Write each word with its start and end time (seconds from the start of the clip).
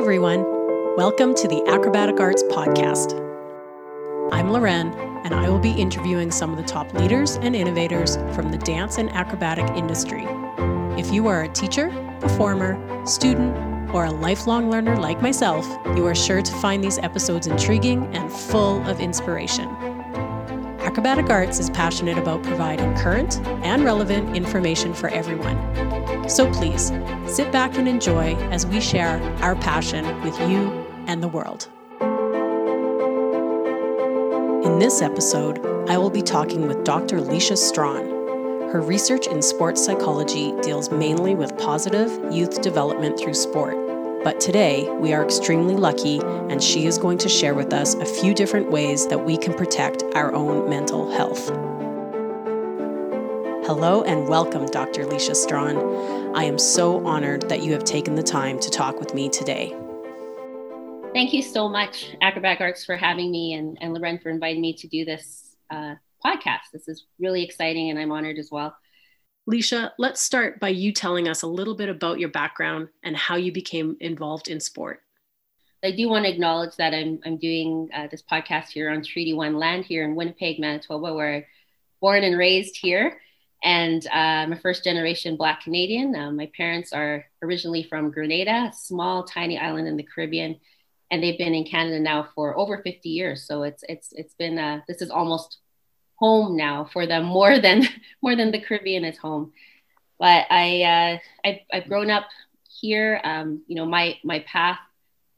everyone. 0.00 0.46
Welcome 0.96 1.34
to 1.34 1.46
the 1.46 1.62
Acrobatic 1.68 2.18
Arts 2.20 2.42
Podcast. 2.44 3.12
I'm 4.32 4.48
Loren, 4.48 4.94
and 5.26 5.34
I 5.34 5.50
will 5.50 5.58
be 5.58 5.72
interviewing 5.72 6.30
some 6.30 6.50
of 6.50 6.56
the 6.56 6.62
top 6.62 6.94
leaders 6.94 7.36
and 7.42 7.54
innovators 7.54 8.16
from 8.34 8.50
the 8.50 8.56
dance 8.56 8.96
and 8.96 9.10
acrobatic 9.10 9.66
industry. 9.76 10.24
If 10.98 11.12
you 11.12 11.26
are 11.26 11.42
a 11.42 11.48
teacher, 11.48 11.90
performer, 12.18 13.06
student, 13.06 13.54
or 13.94 14.06
a 14.06 14.10
lifelong 14.10 14.70
learner 14.70 14.96
like 14.96 15.20
myself, 15.20 15.66
you 15.94 16.06
are 16.06 16.14
sure 16.14 16.40
to 16.40 16.52
find 16.60 16.82
these 16.82 16.96
episodes 16.96 17.46
intriguing 17.46 18.04
and 18.16 18.32
full 18.32 18.82
of 18.88 19.00
inspiration. 19.00 19.68
Acrobatic 20.80 21.28
Arts 21.28 21.60
is 21.60 21.68
passionate 21.68 22.16
about 22.16 22.42
providing 22.42 22.96
current 22.96 23.38
and 23.66 23.84
relevant 23.84 24.34
information 24.34 24.94
for 24.94 25.10
everyone. 25.10 25.89
So 26.28 26.50
please 26.52 26.92
sit 27.26 27.50
back 27.50 27.76
and 27.76 27.88
enjoy 27.88 28.36
as 28.50 28.66
we 28.66 28.80
share 28.80 29.20
our 29.42 29.56
passion 29.56 30.04
with 30.22 30.38
you 30.48 30.70
and 31.06 31.22
the 31.22 31.28
world. 31.28 31.68
In 34.64 34.78
this 34.78 35.02
episode, 35.02 35.58
I 35.88 35.98
will 35.98 36.10
be 36.10 36.22
talking 36.22 36.68
with 36.68 36.84
Dr. 36.84 37.18
Leisha 37.18 37.56
Strachan. 37.56 38.08
Her 38.70 38.80
research 38.80 39.26
in 39.26 39.42
sports 39.42 39.84
psychology 39.84 40.54
deals 40.62 40.90
mainly 40.90 41.34
with 41.34 41.58
positive 41.58 42.32
youth 42.32 42.62
development 42.62 43.18
through 43.18 43.34
sport. 43.34 43.74
But 44.22 44.38
today, 44.38 44.88
we 45.00 45.12
are 45.12 45.24
extremely 45.24 45.74
lucky, 45.74 46.20
and 46.20 46.62
she 46.62 46.86
is 46.86 46.98
going 46.98 47.18
to 47.18 47.28
share 47.28 47.54
with 47.54 47.72
us 47.72 47.94
a 47.94 48.04
few 48.04 48.34
different 48.34 48.70
ways 48.70 49.08
that 49.08 49.24
we 49.24 49.36
can 49.36 49.54
protect 49.54 50.04
our 50.14 50.32
own 50.34 50.68
mental 50.68 51.10
health. 51.10 51.50
Hello 53.72 54.02
and 54.02 54.26
welcome, 54.26 54.66
Dr. 54.66 55.04
Leisha 55.04 55.36
Strachan. 55.36 55.78
I 56.34 56.42
am 56.42 56.58
so 56.58 57.06
honored 57.06 57.48
that 57.48 57.62
you 57.62 57.70
have 57.70 57.84
taken 57.84 58.16
the 58.16 58.22
time 58.22 58.58
to 58.58 58.68
talk 58.68 58.98
with 58.98 59.14
me 59.14 59.28
today. 59.28 59.72
Thank 61.14 61.32
you 61.32 61.40
so 61.40 61.68
much, 61.68 62.16
Acrobatic 62.20 62.60
Arts, 62.60 62.84
for 62.84 62.96
having 62.96 63.30
me 63.30 63.52
and, 63.54 63.78
and 63.80 63.94
Loren 63.94 64.18
for 64.18 64.28
inviting 64.28 64.60
me 64.60 64.72
to 64.72 64.88
do 64.88 65.04
this 65.04 65.54
uh, 65.70 65.94
podcast. 66.26 66.72
This 66.72 66.88
is 66.88 67.06
really 67.20 67.44
exciting 67.44 67.90
and 67.90 67.98
I'm 68.00 68.10
honored 68.10 68.38
as 68.38 68.48
well. 68.50 68.76
Leisha, 69.48 69.92
let's 70.00 70.20
start 70.20 70.58
by 70.58 70.70
you 70.70 70.90
telling 70.90 71.28
us 71.28 71.42
a 71.42 71.46
little 71.46 71.76
bit 71.76 71.88
about 71.88 72.18
your 72.18 72.30
background 72.30 72.88
and 73.04 73.16
how 73.16 73.36
you 73.36 73.52
became 73.52 73.96
involved 74.00 74.48
in 74.48 74.58
sport. 74.58 75.00
I 75.84 75.92
do 75.92 76.08
want 76.08 76.24
to 76.24 76.32
acknowledge 76.32 76.74
that 76.78 76.92
I'm, 76.92 77.20
I'm 77.24 77.36
doing 77.36 77.88
uh, 77.94 78.08
this 78.10 78.24
podcast 78.28 78.70
here 78.70 78.90
on 78.90 79.04
Treaty 79.04 79.32
One 79.32 79.54
land 79.54 79.84
here 79.84 80.02
in 80.02 80.16
Winnipeg, 80.16 80.58
Manitoba, 80.58 81.14
where 81.14 81.34
I'm 81.36 81.44
born 82.00 82.24
and 82.24 82.36
raised 82.36 82.76
here. 82.76 83.20
And 83.62 84.06
uh, 84.06 84.10
I'm 84.44 84.52
a 84.52 84.60
first 84.60 84.84
generation 84.84 85.36
Black 85.36 85.62
Canadian. 85.62 86.16
Uh, 86.16 86.30
my 86.30 86.50
parents 86.56 86.92
are 86.92 87.26
originally 87.42 87.82
from 87.82 88.10
Grenada, 88.10 88.70
a 88.70 88.72
small, 88.72 89.24
tiny 89.24 89.58
island 89.58 89.86
in 89.86 89.96
the 89.96 90.02
Caribbean. 90.02 90.58
And 91.10 91.22
they've 91.22 91.38
been 91.38 91.54
in 91.54 91.64
Canada 91.64 91.98
now 92.00 92.28
for 92.34 92.56
over 92.56 92.82
50 92.82 93.08
years. 93.08 93.42
So 93.42 93.64
it's, 93.64 93.84
it's, 93.88 94.12
it's 94.12 94.34
been, 94.34 94.58
uh, 94.58 94.80
this 94.88 95.02
is 95.02 95.10
almost 95.10 95.58
home 96.20 96.54
now 96.56 96.84
for 96.92 97.06
them 97.06 97.24
more 97.24 97.58
than 97.58 97.82
more 98.22 98.36
than 98.36 98.52
the 98.52 98.60
Caribbean 98.60 99.04
is 99.04 99.18
home. 99.18 99.52
But 100.18 100.46
I 100.50 100.82
uh, 100.82 101.48
I've, 101.48 101.58
I've 101.72 101.88
grown 101.88 102.10
up 102.10 102.28
here. 102.68 103.20
Um, 103.24 103.62
you 103.66 103.74
know, 103.74 103.86
my 103.86 104.18
my 104.22 104.40
path 104.40 104.78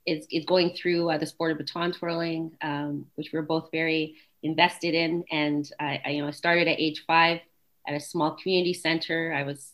is 0.05 0.27
is 0.31 0.45
going 0.45 0.75
through 0.75 1.09
uh, 1.09 1.19
the 1.19 1.27
sport 1.27 1.53
of 1.53 1.59
baton 1.59 1.93
twirling, 1.93 2.57
um, 2.61 3.07
which 3.15 3.31
we're 3.33 3.43
both 3.43 3.71
very 3.71 4.17
invested 4.43 4.95
in. 4.95 5.25
And 5.31 5.71
I, 5.79 6.03
I, 6.05 6.11
you 6.11 6.23
know 6.23 6.29
I 6.29 6.33
started 6.33 6.67
at 6.67 6.81
age 6.81 7.05
five 7.07 7.41
at 7.87 7.95
a 7.95 8.01
small 8.01 8.33
community 8.33 8.75
center. 8.75 9.33
I 9.33 9.43
was 9.43 9.73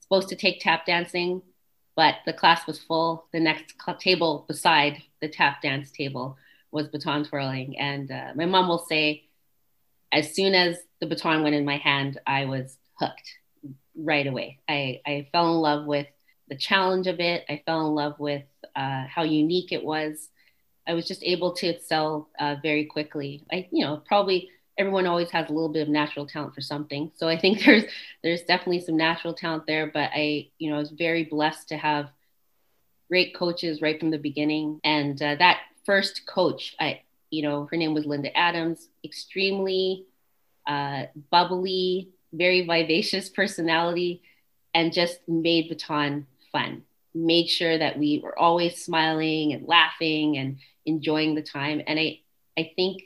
supposed 0.00 0.28
to 0.30 0.36
take 0.36 0.60
tap 0.60 0.86
dancing, 0.86 1.42
but 1.96 2.16
the 2.26 2.32
class 2.32 2.66
was 2.66 2.78
full. 2.78 3.26
The 3.32 3.40
next 3.40 3.74
table 4.00 4.44
beside 4.48 5.02
the 5.20 5.28
tap 5.28 5.62
dance 5.62 5.90
table 5.90 6.36
was 6.70 6.88
baton 6.88 7.24
twirling, 7.24 7.78
and 7.78 8.10
uh, 8.10 8.32
my 8.34 8.46
mom 8.46 8.68
will 8.68 8.84
say 8.86 9.24
as 10.14 10.32
soon 10.32 10.54
as 10.54 10.78
the 11.00 11.06
baton 11.06 11.42
went 11.42 11.56
in 11.56 11.64
my 11.64 11.76
hand, 11.76 12.20
I 12.26 12.44
was 12.44 12.78
hooked 12.98 13.28
right 13.96 14.26
away. 14.26 14.60
I, 14.68 15.00
I 15.04 15.28
fell 15.32 15.52
in 15.52 15.60
love 15.60 15.86
with 15.86 16.06
the 16.48 16.56
challenge 16.56 17.08
of 17.08 17.18
it. 17.18 17.44
I 17.48 17.62
fell 17.66 17.86
in 17.88 17.94
love 17.94 18.18
with 18.20 18.44
uh, 18.76 19.04
how 19.06 19.24
unique 19.24 19.72
it 19.72 19.84
was. 19.84 20.28
I 20.86 20.94
was 20.94 21.08
just 21.08 21.22
able 21.24 21.54
to 21.54 21.66
excel 21.66 22.28
uh, 22.38 22.56
very 22.62 22.84
quickly. 22.84 23.44
I, 23.50 23.68
you 23.72 23.84
know, 23.84 24.02
probably 24.06 24.50
everyone 24.76 25.06
always 25.06 25.30
has 25.30 25.48
a 25.48 25.52
little 25.52 25.68
bit 25.68 25.82
of 25.82 25.88
natural 25.88 26.26
talent 26.26 26.54
for 26.54 26.60
something. 26.60 27.10
So 27.16 27.28
I 27.28 27.38
think 27.38 27.60
there's 27.64 27.84
there's 28.22 28.42
definitely 28.42 28.80
some 28.80 28.96
natural 28.96 29.34
talent 29.34 29.66
there. 29.66 29.86
But 29.92 30.10
I, 30.14 30.48
you 30.58 30.70
know, 30.70 30.76
I 30.76 30.80
was 30.80 30.90
very 30.90 31.24
blessed 31.24 31.68
to 31.68 31.76
have 31.76 32.10
great 33.08 33.34
coaches 33.34 33.82
right 33.82 33.98
from 33.98 34.10
the 34.10 34.18
beginning. 34.18 34.80
And 34.84 35.20
uh, 35.20 35.36
that 35.36 35.60
first 35.84 36.26
coach, 36.26 36.74
I, 36.80 37.02
you 37.30 37.42
know, 37.42 37.68
her 37.70 37.76
name 37.76 37.94
was 37.94 38.06
Linda 38.06 38.36
Adams, 38.36 38.88
extremely 39.04 40.06
uh, 40.66 41.04
bubbly, 41.30 42.10
very 42.32 42.66
vivacious 42.66 43.28
personality, 43.40 44.22
and 44.74 44.92
just 44.92 45.20
made 45.28 45.68
baton 45.68 46.26
fun. 46.50 46.82
Made 47.14 47.48
sure 47.48 47.78
that 47.78 47.98
we 47.98 48.20
were 48.24 48.36
always 48.36 48.82
smiling 48.84 49.52
and 49.52 49.68
laughing 49.68 50.36
and 50.36 50.58
enjoying 50.84 51.34
the 51.36 51.42
time. 51.42 51.80
And 51.86 51.98
I, 51.98 52.20
I 52.58 52.72
think 52.74 53.02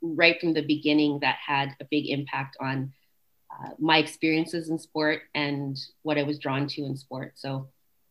right 0.00 0.40
from 0.40 0.52
the 0.52 0.62
beginning 0.62 1.20
that 1.20 1.36
had 1.44 1.74
a 1.80 1.84
big 1.84 2.08
impact 2.08 2.56
on 2.60 2.92
uh, 3.50 3.70
my 3.78 3.98
experiences 3.98 4.68
in 4.68 4.78
sport 4.78 5.22
and 5.34 5.78
what 6.02 6.18
I 6.18 6.22
was 6.22 6.38
drawn 6.38 6.66
to 6.68 6.84
in 6.84 6.96
sport. 6.96 7.32
So, 7.36 7.68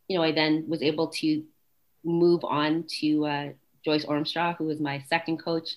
you 0.08 0.18
know, 0.18 0.24
I 0.24 0.32
then 0.32 0.66
was 0.68 0.82
able 0.82 1.08
to 1.10 1.44
move 2.04 2.44
on 2.44 2.86
to 3.00 3.26
uh, 3.26 3.50
Joyce 3.84 4.06
Ormshaw, 4.06 4.58
who 4.58 4.66
was 4.66 4.80
my 4.80 5.04
second 5.08 5.38
coach. 5.38 5.76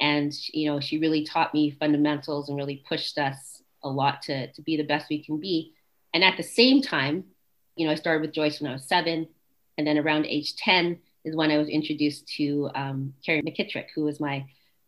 And, 0.00 0.32
you 0.52 0.70
know, 0.70 0.80
she 0.80 0.98
really 0.98 1.24
taught 1.24 1.54
me 1.54 1.70
fundamentals 1.70 2.48
and 2.48 2.56
really 2.56 2.82
pushed 2.88 3.18
us 3.18 3.62
a 3.82 3.88
lot 3.88 4.22
to, 4.22 4.50
to 4.52 4.62
be 4.62 4.76
the 4.76 4.82
best 4.82 5.08
we 5.08 5.22
can 5.22 5.38
be. 5.38 5.72
And 6.12 6.24
at 6.24 6.36
the 6.36 6.42
same 6.42 6.82
time, 6.82 7.24
you 7.76 7.86
know, 7.86 7.92
I 7.92 7.96
started 7.96 8.22
with 8.22 8.32
Joyce 8.32 8.60
when 8.60 8.70
I 8.70 8.74
was 8.74 8.84
seven. 8.84 9.28
And 9.76 9.86
then 9.86 9.98
around 9.98 10.26
age 10.26 10.56
10 10.56 10.98
is 11.24 11.36
when 11.36 11.50
I 11.50 11.58
was 11.58 11.68
introduced 11.68 12.28
to 12.36 12.70
um, 12.74 13.14
Carrie 13.24 13.42
McKittrick, 13.42 13.86
who 13.94 14.04
was 14.04 14.20
my 14.20 14.46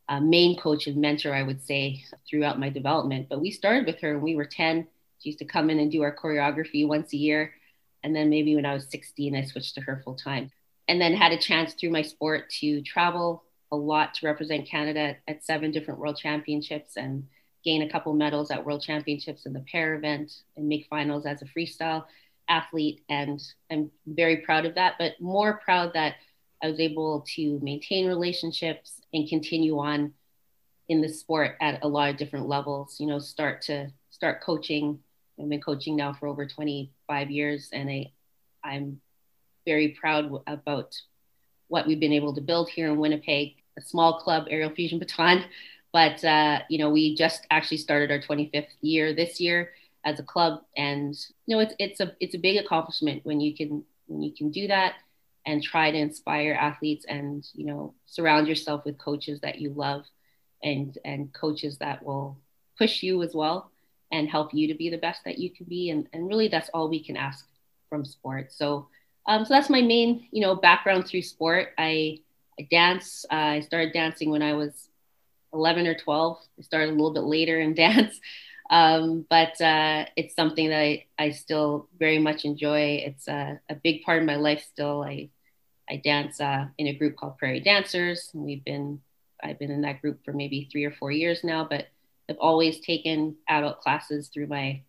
uh, 0.09 0.21
main 0.21 0.57
coach 0.57 0.87
and 0.87 0.97
mentor, 0.97 1.35
I 1.35 1.43
would 1.43 1.63
say, 1.63 2.05
throughout 2.29 2.61
my 2.61 2.71
development. 2.71 3.29
But 3.29 3.41
we 3.41 3.51
started 3.51 3.87
with 3.87 4.01
her 4.01 4.15
when 4.15 4.23
we 4.23 4.37
were 4.37 4.45
10. 4.45 4.87
She 5.19 5.31
used 5.31 5.39
to 5.41 5.45
come 5.45 5.71
in 5.71 5.79
and 5.79 5.91
do 5.91 6.03
our 6.03 6.15
choreography 6.15 6.87
once 6.87 7.13
a 7.13 7.17
year. 7.17 7.55
And 8.03 8.15
then 8.15 8.31
maybe 8.31 8.55
when 8.55 8.67
I 8.67 8.75
was 8.75 8.89
16, 8.91 9.35
I 9.35 9.43
switched 9.43 9.75
to 9.75 9.81
her 9.81 10.01
full 10.05 10.15
time 10.15 10.51
and 10.89 11.01
then 11.01 11.15
had 11.15 11.33
a 11.33 11.39
chance 11.39 11.75
through 11.75 11.91
my 11.91 12.03
sport 12.03 12.49
to 12.61 12.81
travel 12.83 13.45
a 13.73 13.77
lot 13.77 14.15
to 14.15 14.27
represent 14.27 14.69
Canada 14.69 15.17
at 15.27 15.45
seven 15.45 15.73
different 15.73 15.99
world 15.99 16.17
championships 16.17 16.97
and 16.97 17.27
gain 17.65 17.83
a 17.83 17.89
couple 17.89 18.13
medals 18.13 18.51
at 18.51 18.65
world 18.65 18.83
championships 18.83 19.45
in 19.45 19.53
the 19.53 19.65
pair 19.73 19.95
event 19.95 20.33
and 20.57 20.69
make 20.69 20.87
finals 20.89 21.27
as 21.27 21.43
a 21.43 21.47
freestyle 21.47 22.05
athlete. 22.49 23.03
And 23.09 23.43
I'm 23.71 23.91
very 24.07 24.39
proud 24.39 24.67
of 24.67 24.77
that, 24.77 24.95
but 24.99 25.21
more 25.21 25.61
proud 25.65 25.93
that 25.95 26.15
I 26.63 26.71
was 26.71 26.81
able 26.81 27.25
to 27.35 27.61
maintain 27.63 28.07
relationships 28.07 29.01
and 29.13 29.29
continue 29.29 29.79
on 29.79 30.13
in 30.89 31.01
the 31.01 31.09
sport 31.09 31.57
at 31.61 31.83
a 31.83 31.89
lot 31.89 32.11
of 32.11 32.17
different 32.17 32.49
levels, 32.49 32.97
you 33.01 33.07
know, 33.07 33.19
start 33.19 33.63
to 33.63 33.91
start 34.11 34.43
coaching. 34.43 34.99
I've 35.39 35.49
been 35.49 35.61
coaching 35.61 35.97
now 35.97 36.15
for 36.15 36.29
over 36.29 36.47
25 36.47 37.31
years 37.31 37.69
and 37.73 37.91
I, 37.91 38.13
I'm 38.65 39.01
very 39.67 39.89
proud 40.01 40.31
about 40.47 40.95
what 41.69 41.87
we've 41.87 42.01
been 42.01 42.13
able 42.13 42.35
to 42.35 42.41
build 42.41 42.71
here 42.71 42.87
in 42.87 42.99
Winnipeg, 42.99 43.57
a 43.77 43.83
small 43.83 44.21
club, 44.21 44.47
Aerial 44.49 44.71
Fusion 44.71 44.99
Baton. 44.99 45.45
But, 45.93 46.23
uh, 46.25 46.61
you 46.69 46.79
know, 46.79 46.91
we 46.91 47.17
just 47.17 47.47
actually 47.51 47.79
started 47.79 48.11
our 48.11 48.21
25th 48.21 48.69
year 48.81 49.13
this 49.13 49.41
year 49.41 49.73
as 50.05 50.21
a 50.21 50.23
club. 50.23 50.63
And, 50.77 51.15
you 51.47 51.57
know, 51.57 51.63
it's, 51.63 51.75
it's, 51.79 52.01
a, 52.01 52.13
it's 52.21 52.35
a 52.35 52.39
big 52.39 52.65
accomplishment 52.65 53.25
when 53.25 53.41
you 53.41 53.55
can, 53.55 53.85
when 54.07 54.23
you 54.23 54.33
can 54.33 54.51
do 54.51 54.69
that 54.69 54.95
and 55.47 55.63
try 55.63 55.91
to 55.91 55.97
inspire 55.97 56.55
athletes 56.55 57.07
and, 57.09 57.47
you 57.55 57.65
know, 57.65 57.95
surround 58.05 58.49
yourself 58.49 58.85
with 58.85 58.99
coaches 58.99 59.41
that 59.41 59.61
you 59.61 59.71
love 59.71 60.05
and, 60.63 60.99
and 61.05 61.33
coaches 61.33 61.79
that 61.79 62.05
will 62.05 62.37
push 62.77 63.03
you 63.03 63.23
as 63.23 63.35
well 63.35 63.71
and 64.11 64.29
help 64.29 64.53
you 64.53 64.69
to 64.69 64.75
be 64.75 64.91
the 64.91 64.99
best 64.99 65.21
that 65.25 65.39
you 65.39 65.51
can 65.51 65.67
be. 65.67 65.91
And, 65.91 66.09
and 66.13 66.29
really 66.29 66.49
that's 66.49 66.69
all 66.71 66.89
we 66.89 67.03
can 67.03 67.17
ask 67.17 67.47
from 67.89 68.05
sports. 68.05 68.59
So, 68.59 68.89
um, 69.27 69.45
so 69.45 69.55
that's 69.55 69.71
my 69.71 69.81
main, 69.83 70.27
you 70.33 70.43
know, 70.43 70.57
background 70.57 71.07
through 71.07 71.23
sport. 71.23 71.69
I, 71.79 72.19
I 72.59 72.67
dance. 72.71 73.25
Uh, 73.31 73.35
I 73.35 73.61
started 73.61 73.93
dancing 73.93 74.31
when 74.31 74.43
I 74.43 74.55
was 74.55 74.89
11 75.53 75.87
or 75.87 75.95
12. 75.95 76.39
I 76.59 76.63
started 76.63 76.91
a 76.91 76.93
little 76.93 77.15
bit 77.15 77.25
later 77.25 77.61
in 77.61 77.75
dance, 77.75 78.19
um, 78.71 79.27
but 79.29 79.61
uh, 79.61 80.07
it's 80.17 80.35
something 80.35 80.69
that 80.71 80.81
I, 80.81 81.05
I 81.19 81.31
still 81.31 81.89
very 81.99 82.19
much 82.19 82.45
enjoy. 82.45 83.03
It's 83.05 83.29
a, 83.29 83.61
a 83.69 83.75
big 83.75 84.03
part 84.03 84.21
of 84.21 84.27
my 84.27 84.37
life 84.37 84.65
still. 84.73 85.03
I, 85.03 85.31
I 85.89 85.97
dance 85.97 86.41
uh, 86.41 86.67
in 86.79 86.89
a 86.89 86.95
group 86.95 87.17
called 87.17 87.39
Prairie 87.39 87.61
Dancers. 87.61 88.31
And 88.35 88.43
we've 88.43 88.65
been, 88.65 89.01
I've 89.43 89.59
been 89.59 89.71
in 89.71 89.83
that 89.83 90.01
group 90.01 90.25
for 90.25 90.33
maybe 90.33 90.69
three 90.71 90.85
or 90.85 90.93
four 90.93 91.11
years 91.11 91.45
now, 91.45 91.67
but 91.69 91.87
I've 92.29 92.39
always 92.39 92.81
taken 92.81 93.37
adult 93.49 93.81
classes 93.81 94.29
through 94.29 94.49
my 94.49 94.83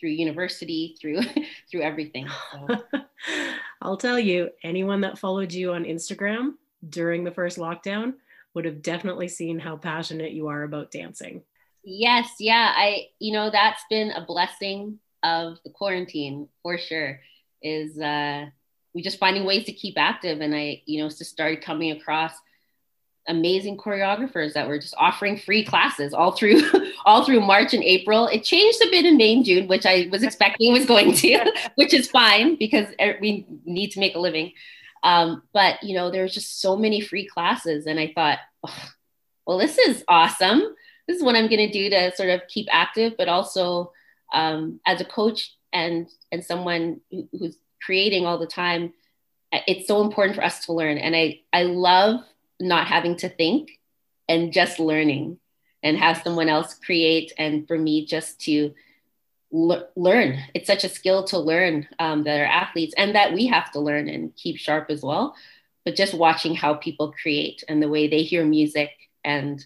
through 0.00 0.10
university, 0.10 0.96
through 1.00 1.20
through 1.70 1.82
everything. 1.82 2.26
So. 2.52 2.82
I'll 3.82 3.96
tell 3.96 4.18
you, 4.18 4.50
anyone 4.62 5.02
that 5.02 5.18
followed 5.18 5.52
you 5.52 5.72
on 5.72 5.84
Instagram 5.84 6.54
during 6.88 7.24
the 7.24 7.30
first 7.30 7.58
lockdown 7.58 8.14
would 8.54 8.64
have 8.64 8.82
definitely 8.82 9.28
seen 9.28 9.58
how 9.58 9.76
passionate 9.76 10.32
you 10.32 10.48
are 10.48 10.62
about 10.64 10.90
dancing. 10.90 11.42
Yes, 11.84 12.28
yeah. 12.38 12.72
I, 12.76 13.08
you 13.18 13.32
know, 13.32 13.50
that's 13.50 13.82
been 13.88 14.10
a 14.10 14.24
blessing 14.24 14.98
of 15.22 15.58
the 15.64 15.70
quarantine 15.70 16.48
for 16.62 16.78
sure. 16.78 17.20
Is 17.62 17.98
uh 17.98 18.46
we 18.94 19.02
just 19.02 19.18
finding 19.18 19.44
ways 19.44 19.64
to 19.66 19.72
keep 19.72 19.98
active. 19.98 20.40
And 20.40 20.54
I, 20.54 20.82
you 20.86 21.02
know, 21.02 21.08
just 21.08 21.26
started 21.26 21.62
coming 21.62 21.92
across 21.92 22.32
amazing 23.28 23.76
choreographers 23.76 24.54
that 24.54 24.66
were 24.66 24.78
just 24.78 24.94
offering 24.98 25.38
free 25.38 25.64
classes 25.64 26.12
all 26.14 26.32
through 26.32 26.62
all 27.04 27.24
through 27.24 27.40
March 27.40 27.74
and 27.74 27.84
April. 27.84 28.26
It 28.26 28.44
changed 28.44 28.82
a 28.82 28.90
bit 28.90 29.06
in 29.06 29.16
May 29.16 29.34
and 29.34 29.44
June, 29.44 29.68
which 29.68 29.86
I 29.86 30.08
was 30.10 30.22
expecting 30.22 30.72
was 30.72 30.86
going 30.86 31.14
to, 31.14 31.52
which 31.76 31.94
is 31.94 32.10
fine 32.10 32.56
because 32.56 32.88
we 33.20 33.46
need 33.64 33.90
to 33.92 34.00
make 34.00 34.14
a 34.14 34.20
living. 34.20 34.52
Um, 35.02 35.42
but 35.52 35.82
you 35.82 35.94
know, 35.94 36.10
there's 36.10 36.34
just 36.34 36.60
so 36.60 36.76
many 36.76 37.00
free 37.00 37.26
classes, 37.26 37.86
and 37.86 37.98
I 37.98 38.12
thought, 38.14 38.38
well, 39.46 39.58
this 39.58 39.78
is 39.78 40.04
awesome. 40.08 40.62
This 41.08 41.16
is 41.16 41.22
what 41.22 41.36
I'm 41.36 41.48
going 41.48 41.66
to 41.66 41.72
do 41.72 41.90
to 41.90 42.14
sort 42.14 42.28
of 42.30 42.42
keep 42.48 42.68
active, 42.70 43.14
but 43.16 43.28
also 43.28 43.92
um, 44.32 44.80
as 44.86 45.00
a 45.00 45.04
coach 45.04 45.54
and 45.72 46.08
and 46.32 46.44
someone 46.44 47.00
who, 47.10 47.28
who's 47.32 47.56
creating 47.84 48.26
all 48.26 48.38
the 48.38 48.46
time. 48.46 48.92
It's 49.52 49.88
so 49.88 50.02
important 50.02 50.36
for 50.36 50.44
us 50.44 50.66
to 50.66 50.72
learn, 50.72 50.98
and 50.98 51.14
I 51.16 51.40
I 51.52 51.64
love 51.64 52.20
not 52.60 52.86
having 52.86 53.16
to 53.16 53.28
think 53.28 53.78
and 54.28 54.52
just 54.52 54.78
learning 54.78 55.38
and 55.82 55.96
have 55.96 56.22
someone 56.22 56.48
else 56.48 56.74
create 56.74 57.32
and 57.38 57.66
for 57.66 57.76
me 57.78 58.04
just 58.04 58.40
to 58.42 58.74
learn. 59.50 60.38
It's 60.54 60.66
such 60.66 60.84
a 60.84 60.88
skill 60.88 61.24
to 61.24 61.38
learn 61.38 61.88
um, 61.98 62.22
that 62.24 62.38
are 62.38 62.44
athletes 62.44 62.94
and 62.96 63.14
that 63.14 63.32
we 63.32 63.46
have 63.48 63.72
to 63.72 63.80
learn 63.80 64.08
and 64.08 64.34
keep 64.36 64.56
sharp 64.56 64.90
as 64.90 65.02
well. 65.02 65.34
But 65.84 65.96
just 65.96 66.14
watching 66.14 66.54
how 66.54 66.74
people 66.74 67.12
create 67.20 67.64
and 67.68 67.82
the 67.82 67.88
way 67.88 68.06
they 68.06 68.22
hear 68.22 68.44
music 68.44 68.90
and 69.24 69.64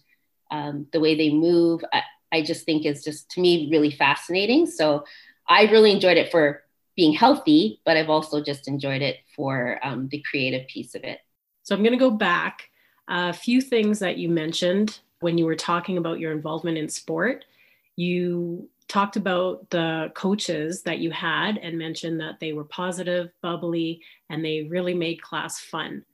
um, 0.50 0.86
the 0.92 1.00
way 1.00 1.16
they 1.16 1.30
move 1.30 1.84
I, 1.92 2.02
I 2.32 2.42
just 2.42 2.64
think 2.64 2.86
is 2.86 3.04
just 3.04 3.30
to 3.32 3.40
me 3.40 3.68
really 3.70 3.90
fascinating. 3.90 4.66
So 4.66 5.04
i 5.46 5.64
really 5.64 5.92
enjoyed 5.92 6.16
it 6.16 6.30
for 6.30 6.63
being 6.96 7.12
healthy 7.12 7.80
but 7.84 7.96
i've 7.96 8.10
also 8.10 8.42
just 8.42 8.68
enjoyed 8.68 9.02
it 9.02 9.18
for 9.34 9.78
um, 9.82 10.08
the 10.08 10.22
creative 10.28 10.66
piece 10.68 10.94
of 10.94 11.04
it 11.04 11.18
so 11.62 11.74
i'm 11.74 11.82
going 11.82 11.92
to 11.92 11.98
go 11.98 12.10
back 12.10 12.70
a 13.08 13.32
few 13.32 13.60
things 13.60 13.98
that 13.98 14.16
you 14.16 14.28
mentioned 14.28 15.00
when 15.20 15.38
you 15.38 15.46
were 15.46 15.56
talking 15.56 15.96
about 15.98 16.18
your 16.18 16.32
involvement 16.32 16.78
in 16.78 16.88
sport. 16.88 17.44
You 17.96 18.68
talked 18.88 19.16
about 19.16 19.70
the 19.70 20.12
coaches 20.14 20.82
that 20.82 20.98
you 20.98 21.10
had 21.10 21.56
and 21.58 21.78
mentioned 21.78 22.20
that 22.20 22.40
they 22.40 22.52
were 22.52 22.64
positive, 22.64 23.30
bubbly, 23.42 24.02
and 24.28 24.44
they 24.44 24.64
really 24.64 24.94
made 24.94 25.22
class 25.22 25.58
fun. 25.58 26.04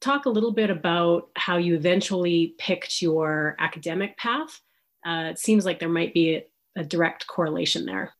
Talk 0.00 0.26
a 0.26 0.30
little 0.30 0.52
bit 0.52 0.70
about 0.70 1.30
how 1.36 1.56
you 1.56 1.74
eventually 1.74 2.54
picked 2.58 3.02
your 3.02 3.56
academic 3.58 4.16
path. 4.16 4.60
Uh, 5.06 5.28
it 5.30 5.38
seems 5.38 5.64
like 5.64 5.78
there 5.78 5.88
might 5.88 6.14
be 6.14 6.36
a, 6.36 6.46
a 6.76 6.84
direct 6.84 7.26
correlation 7.26 7.86
there. 7.86 8.14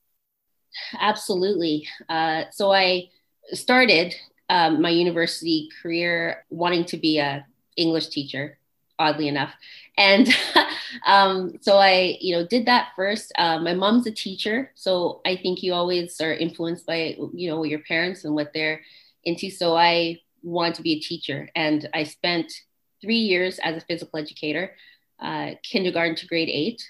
Absolutely. 0.99 1.87
Uh, 2.09 2.45
so 2.51 2.73
I 2.73 3.11
started 3.53 4.15
um, 4.49 4.81
my 4.81 4.91
university 4.91 5.69
career 5.83 6.45
wanting 6.51 6.85
to 6.87 6.97
be 6.97 7.19
a 7.19 7.47
English 7.77 8.09
teacher, 8.09 8.59
oddly 8.99 9.29
enough. 9.29 9.55
And 9.97 10.29
um, 11.07 11.55
so 11.61 11.77
I, 11.77 12.17
you 12.21 12.35
know, 12.37 12.47
did 12.47 12.67
that 12.67 12.89
first. 12.97 13.33
Uh, 13.39 13.59
my 13.59 13.75
mom's 13.75 14.07
a 14.07 14.11
teacher, 14.11 14.71
so 14.75 15.21
I 15.27 15.37
think 15.37 15.63
you 15.63 15.75
always 15.75 16.21
are 16.21 16.33
influenced 16.33 16.87
by, 16.87 17.17
you 17.35 17.51
know, 17.51 17.65
your 17.65 17.81
parents 17.81 18.25
and 18.25 18.35
what 18.35 18.53
they're 18.53 18.81
into. 19.25 19.51
So 19.51 19.77
I 19.77 20.21
wanted 20.43 20.75
to 20.77 20.83
be 20.83 20.95
a 20.95 21.01
teacher, 21.01 21.49
and 21.55 21.89
I 21.95 22.05
spent 22.05 22.53
three 23.01 23.19
years 23.19 23.59
as 23.61 23.77
a 23.77 23.87
physical 23.87 24.19
educator, 24.19 24.75
uh, 25.21 25.53
kindergarten 25.63 26.17
to 26.17 26.27
grade 26.27 26.49
eight, 26.49 26.83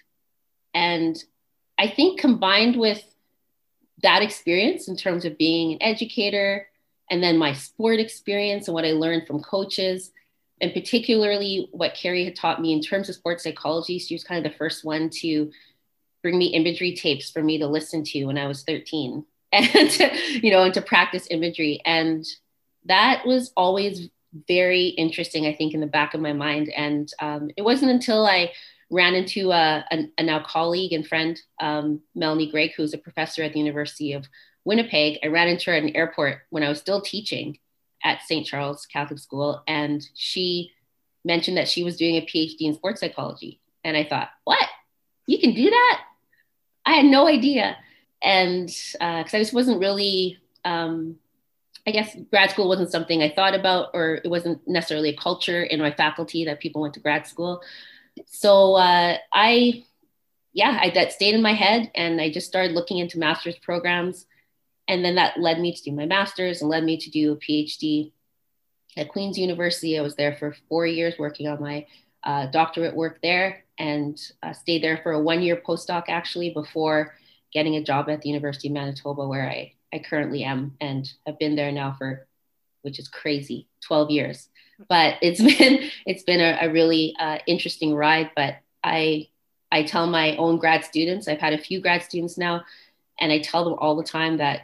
and 0.75 1.23
I 1.79 1.89
think 1.89 2.21
combined 2.21 2.77
with 2.77 3.03
that 4.03 4.23
experience 4.23 4.89
in 4.89 4.97
terms 4.97 5.25
of 5.25 5.39
being 5.39 5.73
an 5.73 5.83
educator 5.83 6.69
and 7.11 7.23
then 7.23 7.39
my 7.39 7.53
sport 7.53 8.01
experience 8.01 8.69
and 8.69 8.75
what 8.75 8.85
I 8.85 8.93
learned 8.93 9.27
from 9.27 9.43
coaches 9.43 10.13
and 10.61 10.73
particularly 10.73 11.69
what 11.73 11.95
Carrie 11.95 12.25
had 12.25 12.37
taught 12.37 12.61
me 12.61 12.73
in 12.73 12.81
terms 12.81 13.09
of 13.09 13.15
sports 13.15 13.45
psychology. 13.45 13.99
She 13.99 14.15
was 14.15 14.25
kind 14.25 14.45
of 14.45 14.51
the 14.51 14.59
first 14.59 14.85
one 14.85 15.11
to 15.21 15.51
bring 16.23 16.37
me 16.37 16.47
imagery 16.47 16.95
tapes 16.95 17.31
for 17.31 17.43
me 17.43 17.59
to 17.59 17.67
listen 17.67 18.03
to 18.05 18.25
when 18.25 18.39
I 18.39 18.47
was 18.47 18.65
13 18.65 19.25
and 19.53 19.99
you 20.43 20.51
know, 20.51 20.65
and 20.65 20.75
to 20.75 20.83
practice 20.83 21.29
imagery. 21.31 21.81
And 21.85 22.27
that 22.85 23.25
was 23.25 23.53
always 23.57 24.09
very 24.47 24.89
interesting, 24.89 25.47
I 25.47 25.55
think, 25.55 25.75
in 25.75 25.81
the 25.81 25.87
back 25.87 26.13
of 26.13 26.21
my 26.21 26.33
mind. 26.33 26.69
And 26.69 27.11
um, 27.21 27.51
it 27.57 27.63
wasn't 27.63 27.93
until 27.93 28.27
I 28.27 28.53
ran 28.91 29.15
into 29.15 29.53
a, 29.53 29.85
a, 29.91 30.11
a 30.19 30.23
now 30.23 30.43
colleague 30.43 30.93
and 30.93 31.07
friend, 31.07 31.41
um, 31.61 32.01
Melanie 32.15 32.51
Gregg, 32.51 32.73
who's 32.77 32.95
a 32.95 32.99
professor 32.99 33.43
at 33.43 33.53
the 33.53 33.59
University 33.59 34.13
of 34.13 34.27
Winnipeg. 34.65 35.19
I 35.23 35.29
ran 35.29 35.49
into 35.49 35.67
her 35.71 35.77
at 35.77 35.83
an 35.83 35.97
airport 35.97 36.41
when 36.51 36.63
I 36.63 36.69
was 36.69 36.79
still 36.79 37.01
teaching 37.01 37.59
at 38.05 38.23
St. 38.23 38.47
Charles 38.47 38.87
Catholic 38.87 39.19
School, 39.19 39.63
and 39.67 40.07
she 40.15 40.73
mentioned 41.25 41.57
that 41.57 41.69
she 41.69 41.83
was 41.83 41.97
doing 41.97 42.17
a 42.17 42.23
PhD 42.23 42.61
in 42.61 42.75
sports 42.75 43.01
psychology. 43.01 43.61
And 43.85 43.97
I 43.97 44.05
thought, 44.05 44.31
what? 44.45 44.67
You 45.27 45.39
can 45.39 45.55
do 45.55 45.69
that? 45.69 46.01
I 46.87 46.95
had 46.95 47.05
no 47.05 47.29
idea. 47.29 47.77
And 48.23 48.67
because 48.67 49.35
uh, 49.35 49.37
I 49.37 49.41
just 49.41 49.53
wasn't 49.53 49.81
really, 49.81 50.39
um, 50.65 51.17
I 51.87 51.91
guess 51.91 52.17
grad 52.31 52.51
school 52.51 52.69
wasn't 52.69 52.91
something 52.91 53.23
I 53.23 53.31
thought 53.31 53.55
about, 53.55 53.91
or 53.95 54.21
it 54.25 54.29
wasn't 54.29 54.67
necessarily 54.67 55.11
a 55.11 55.17
culture 55.17 55.63
in 55.63 55.81
my 55.81 55.91
faculty 55.93 56.45
that 56.47 56.61
people 56.61 56.83
went 56.83 56.95
to 56.95 57.01
grad 57.01 57.27
school. 57.27 57.63
So 58.27 58.75
uh, 58.75 59.17
I, 59.33 59.85
yeah, 60.53 60.79
I, 60.81 60.91
that 60.91 61.13
stayed 61.13 61.35
in 61.35 61.43
my 61.43 61.55
head, 61.55 61.91
and 61.95 62.21
I 62.21 62.31
just 62.31 62.47
started 62.47 62.73
looking 62.73 62.99
into 62.99 63.19
master's 63.19 63.59
programs 63.59 64.27
and 64.89 65.05
then 65.05 65.17
that 65.17 65.39
led 65.39 65.61
me 65.61 65.73
to 65.73 65.83
do 65.83 65.93
my 65.93 66.07
master's 66.07 66.63
and 66.63 66.71
led 66.71 66.83
me 66.83 66.97
to 66.97 67.11
do 67.11 67.33
a 67.33 67.37
PhD 67.37 68.11
at 68.97 69.11
Queen's 69.11 69.39
University. 69.39 69.99
I 69.99 70.03
was 70.03 70.17
there 70.17 70.35
for 70.35 70.57
four 70.69 70.87
years 70.87 71.15
working 71.19 71.47
on 71.47 71.61
my 71.61 71.87
uh, 72.25 72.47
doctorate 72.47 72.97
work 72.97 73.21
there 73.23 73.65
and 73.79 74.19
uh, 74.43 74.53
stayed 74.53 74.83
there 74.83 74.99
for 75.03 75.13
a 75.13 75.21
one 75.21 75.43
year 75.43 75.57
postdoc 75.57 76.05
actually 76.09 76.51
before 76.51 77.15
getting 77.53 77.77
a 77.77 77.85
job 77.85 78.09
at 78.09 78.23
the 78.23 78.29
University 78.29 78.69
of 78.69 78.75
Manitoba 78.75 79.29
where 79.29 79.49
I, 79.49 79.75
I 79.93 79.99
currently 80.01 80.43
am 80.43 80.75
and 80.81 81.11
have 81.27 81.39
been 81.39 81.55
there 81.55 81.71
now 81.71 81.95
for, 81.97 82.27
which 82.83 82.99
is 82.99 83.09
crazy, 83.09 83.69
12 83.83 84.11
years. 84.11 84.49
But 84.89 85.17
it's 85.23 85.43
been 85.59 85.91
it's 86.07 86.23
been 86.23 86.41
a, 86.41 86.67
a 86.67 86.71
really 86.71 87.15
uh, 87.19 87.39
interesting 87.47 87.95
ride. 87.95 88.31
But 88.37 88.57
I 88.83 89.29
I 89.71 89.83
tell 89.83 90.07
my 90.07 90.37
own 90.37 90.59
grad 90.59 90.85
students, 90.85 91.29
I've 91.29 91.41
had 91.41 91.53
a 91.53 91.59
few 91.59 91.81
grad 91.81 92.03
students 92.03 92.39
now, 92.39 92.65
and 93.21 93.33
I 93.33 93.41
tell 93.41 93.65
them 93.65 93.75
all 93.79 93.97
the 93.97 94.05
time 94.05 94.39
that 94.39 94.63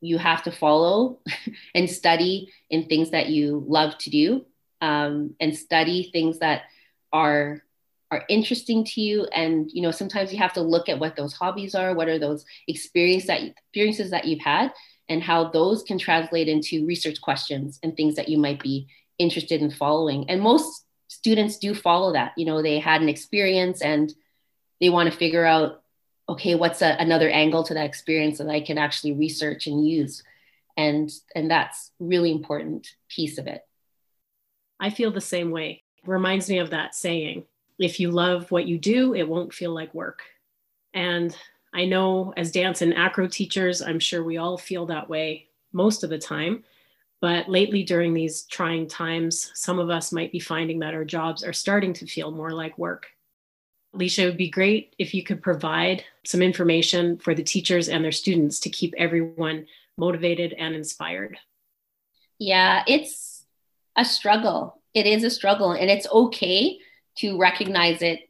you 0.00 0.18
have 0.18 0.42
to 0.42 0.52
follow 0.52 1.18
and 1.74 1.88
study 1.88 2.52
in 2.70 2.86
things 2.86 3.10
that 3.10 3.28
you 3.28 3.64
love 3.66 3.96
to 3.98 4.10
do 4.10 4.44
um, 4.80 5.34
and 5.40 5.56
study 5.56 6.10
things 6.12 6.38
that 6.40 6.62
are 7.12 7.62
are 8.10 8.24
interesting 8.28 8.84
to 8.84 9.00
you 9.00 9.24
and 9.34 9.70
you 9.72 9.80
know 9.80 9.90
sometimes 9.90 10.32
you 10.32 10.38
have 10.38 10.52
to 10.52 10.60
look 10.60 10.88
at 10.88 10.98
what 10.98 11.16
those 11.16 11.32
hobbies 11.32 11.74
are 11.74 11.94
what 11.94 12.06
are 12.06 12.18
those 12.18 12.44
experience 12.68 13.26
that 13.26 13.40
experiences 13.40 14.10
that 14.10 14.26
you've 14.26 14.40
had 14.40 14.70
and 15.08 15.22
how 15.22 15.48
those 15.50 15.82
can 15.82 15.98
translate 15.98 16.48
into 16.48 16.86
research 16.86 17.20
questions 17.20 17.80
and 17.82 17.96
things 17.96 18.14
that 18.14 18.28
you 18.28 18.38
might 18.38 18.62
be 18.62 18.86
interested 19.18 19.60
in 19.60 19.70
following. 19.70 20.28
And 20.28 20.40
most 20.40 20.84
students 21.08 21.58
do 21.58 21.74
follow 21.74 22.12
that. 22.12 22.32
You 22.36 22.46
know 22.46 22.62
they 22.62 22.78
had 22.78 23.02
an 23.02 23.08
experience 23.08 23.82
and 23.82 24.12
they 24.80 24.90
want 24.90 25.10
to 25.10 25.16
figure 25.16 25.44
out 25.44 25.82
okay 26.28 26.54
what's 26.54 26.82
a, 26.82 26.96
another 26.98 27.28
angle 27.28 27.62
to 27.64 27.74
that 27.74 27.84
experience 27.86 28.38
that 28.38 28.48
i 28.48 28.60
can 28.60 28.78
actually 28.78 29.12
research 29.12 29.66
and 29.66 29.86
use. 29.86 30.22
And 30.76 31.10
and 31.34 31.50
that's 31.50 31.92
really 32.00 32.32
important 32.32 32.88
piece 33.08 33.38
of 33.38 33.46
it. 33.46 33.62
I 34.80 34.90
feel 34.90 35.12
the 35.12 35.20
same 35.20 35.50
way. 35.50 35.82
Reminds 36.04 36.50
me 36.50 36.58
of 36.58 36.70
that 36.70 36.94
saying 36.94 37.44
if 37.78 37.98
you 37.98 38.10
love 38.10 38.50
what 38.50 38.66
you 38.66 38.78
do 38.78 39.14
it 39.14 39.28
won't 39.28 39.54
feel 39.54 39.72
like 39.72 39.94
work. 39.94 40.22
And 40.92 41.36
i 41.72 41.84
know 41.84 42.32
as 42.36 42.52
dance 42.52 42.82
and 42.82 42.94
acro 42.94 43.26
teachers 43.26 43.82
i'm 43.82 43.98
sure 43.98 44.22
we 44.22 44.36
all 44.36 44.56
feel 44.56 44.86
that 44.86 45.08
way 45.10 45.48
most 45.72 46.04
of 46.04 46.10
the 46.10 46.18
time 46.18 46.62
but 47.24 47.48
lately 47.48 47.82
during 47.82 48.12
these 48.12 48.42
trying 48.42 48.86
times 48.86 49.50
some 49.54 49.78
of 49.78 49.88
us 49.88 50.12
might 50.12 50.30
be 50.30 50.38
finding 50.38 50.80
that 50.80 50.92
our 50.92 51.06
jobs 51.06 51.42
are 51.42 51.54
starting 51.54 51.94
to 51.94 52.06
feel 52.06 52.30
more 52.30 52.50
like 52.50 52.76
work 52.76 53.06
Leisha, 53.94 54.24
it 54.24 54.26
would 54.26 54.36
be 54.36 54.50
great 54.50 54.94
if 54.98 55.14
you 55.14 55.22
could 55.22 55.42
provide 55.42 56.04
some 56.26 56.42
information 56.42 57.16
for 57.16 57.34
the 57.34 57.42
teachers 57.42 57.88
and 57.88 58.04
their 58.04 58.12
students 58.12 58.60
to 58.60 58.68
keep 58.68 58.92
everyone 58.98 59.66
motivated 59.96 60.52
and 60.52 60.74
inspired. 60.74 61.38
Yeah, 62.38 62.82
it's 62.86 63.46
a 63.96 64.04
struggle. 64.04 64.82
It 64.92 65.06
is 65.06 65.24
a 65.24 65.30
struggle, 65.30 65.72
and 65.72 65.88
it's 65.88 66.08
okay 66.10 66.78
to 67.18 67.38
recognize 67.38 68.02
it 68.02 68.28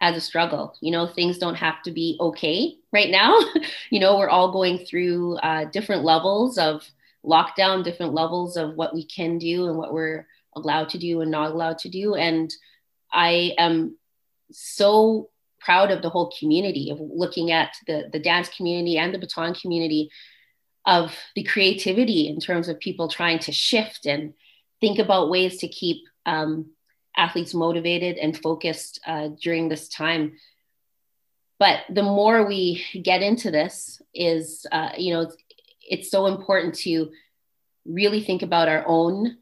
as 0.00 0.16
a 0.16 0.20
struggle. 0.20 0.74
You 0.80 0.92
know, 0.92 1.06
things 1.06 1.36
don't 1.36 1.56
have 1.56 1.82
to 1.82 1.90
be 1.90 2.16
okay 2.18 2.76
right 2.90 3.10
now. 3.10 3.38
you 3.90 4.00
know, 4.00 4.16
we're 4.16 4.30
all 4.30 4.50
going 4.50 4.78
through 4.78 5.36
uh, 5.36 5.66
different 5.66 6.04
levels 6.04 6.56
of 6.56 6.90
lock 7.22 7.56
down 7.56 7.82
different 7.82 8.14
levels 8.14 8.56
of 8.56 8.74
what 8.74 8.94
we 8.94 9.06
can 9.06 9.38
do 9.38 9.68
and 9.68 9.76
what 9.76 9.92
we're 9.92 10.26
allowed 10.54 10.88
to 10.90 10.98
do 10.98 11.20
and 11.20 11.30
not 11.30 11.50
allowed 11.50 11.78
to 11.78 11.88
do. 11.88 12.14
And 12.14 12.52
I 13.12 13.54
am 13.58 13.96
so 14.50 15.30
proud 15.60 15.90
of 15.90 16.02
the 16.02 16.10
whole 16.10 16.32
community 16.38 16.90
of 16.90 16.98
looking 17.00 17.52
at 17.52 17.74
the, 17.86 18.08
the 18.12 18.18
dance 18.18 18.48
community 18.48 18.98
and 18.98 19.14
the 19.14 19.18
baton 19.18 19.54
community 19.54 20.10
of 20.84 21.16
the 21.36 21.44
creativity 21.44 22.26
in 22.26 22.40
terms 22.40 22.68
of 22.68 22.80
people 22.80 23.06
trying 23.06 23.38
to 23.38 23.52
shift 23.52 24.04
and 24.06 24.34
think 24.80 24.98
about 24.98 25.30
ways 25.30 25.58
to 25.58 25.68
keep 25.68 25.98
um, 26.26 26.70
athletes 27.16 27.54
motivated 27.54 28.16
and 28.16 28.36
focused 28.42 28.98
uh, 29.06 29.28
during 29.40 29.68
this 29.68 29.88
time 29.88 30.32
but 31.62 31.84
the 31.88 32.02
more 32.02 32.44
we 32.44 32.84
get 33.04 33.22
into 33.22 33.52
this 33.52 34.02
is 34.12 34.66
uh, 34.72 34.90
you 34.98 35.14
know 35.14 35.30
it's, 35.88 36.10
so 36.10 36.26
important 36.26 36.74
to 36.74 37.10
really 37.84 38.22
think 38.22 38.42
about 38.42 38.68
our 38.68 38.84
own 38.86 39.38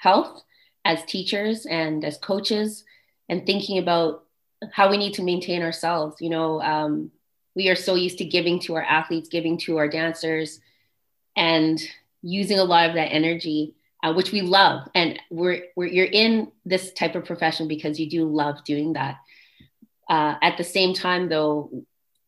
health 0.00 0.42
as 0.84 1.04
teachers 1.04 1.66
and 1.66 2.04
as 2.04 2.18
coaches 2.18 2.84
and 3.28 3.46
thinking 3.46 3.78
about 3.78 4.24
how 4.72 4.90
we 4.90 4.96
need 4.96 5.14
to 5.14 5.22
maintain 5.22 5.62
ourselves. 5.62 6.16
You 6.20 6.30
know 6.30 6.60
um, 6.62 7.10
we 7.54 7.68
are 7.68 7.76
so 7.76 7.94
used 7.94 8.18
to 8.18 8.24
giving 8.24 8.60
to 8.60 8.74
our 8.74 8.82
athletes 8.82 9.28
giving 9.28 9.58
to 9.58 9.78
our 9.78 9.88
dancers 9.88 10.60
and 11.36 11.80
using 12.22 12.58
a 12.58 12.64
lot 12.64 12.88
of 12.88 12.94
that 12.94 13.12
energy 13.12 13.74
uh, 14.04 14.12
which 14.12 14.32
we 14.32 14.42
love. 14.42 14.86
And 14.94 15.18
we're, 15.30 15.62
we're 15.76 15.86
you're 15.86 16.04
in 16.04 16.52
this 16.66 16.92
type 16.92 17.14
of 17.14 17.24
profession 17.24 17.68
because 17.68 17.98
you 17.98 18.08
do 18.08 18.26
love 18.26 18.62
doing 18.64 18.92
that. 18.92 19.16
Uh, 20.08 20.34
at 20.42 20.58
the 20.58 20.64
same 20.64 20.92
time, 20.92 21.30
though, 21.30 21.70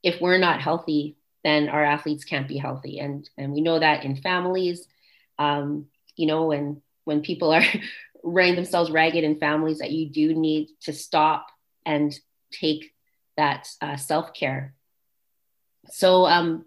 if 0.02 0.20
we're 0.20 0.38
not 0.38 0.62
healthy, 0.62 1.16
then 1.47 1.69
our 1.69 1.85
athletes 1.85 2.25
can't 2.25 2.49
be 2.49 2.59
healthy, 2.59 2.99
and 2.99 3.31
and 3.38 3.53
we 3.53 3.61
know 3.61 3.79
that 3.79 4.05
in 4.05 4.17
families, 4.17 4.88
um, 5.38 5.87
you 6.17 6.26
know, 6.26 6.47
when 6.47 6.83
when 7.05 7.23
people 7.23 7.53
are 7.55 7.62
running 8.25 8.57
themselves 8.57 8.91
ragged 8.91 9.23
in 9.23 9.38
families, 9.38 9.79
that 9.79 9.93
you 9.93 10.11
do 10.11 10.35
need 10.35 10.71
to 10.81 10.93
stop 10.93 11.47
and 11.87 12.19
take 12.50 12.93
that 13.37 13.69
uh, 13.81 13.97
self 13.97 14.35
care. 14.35 14.75
So, 15.88 16.26
um, 16.26 16.65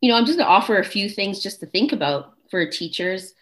you 0.00 0.08
know, 0.08 0.16
I'm 0.16 0.24
just 0.24 0.38
going 0.38 0.46
to 0.46 0.52
offer 0.52 0.78
a 0.78 0.84
few 0.84 1.08
things 1.08 1.42
just 1.42 1.58
to 1.60 1.66
think 1.66 1.90
about 1.90 2.32
for 2.48 2.64
teachers 2.64 3.34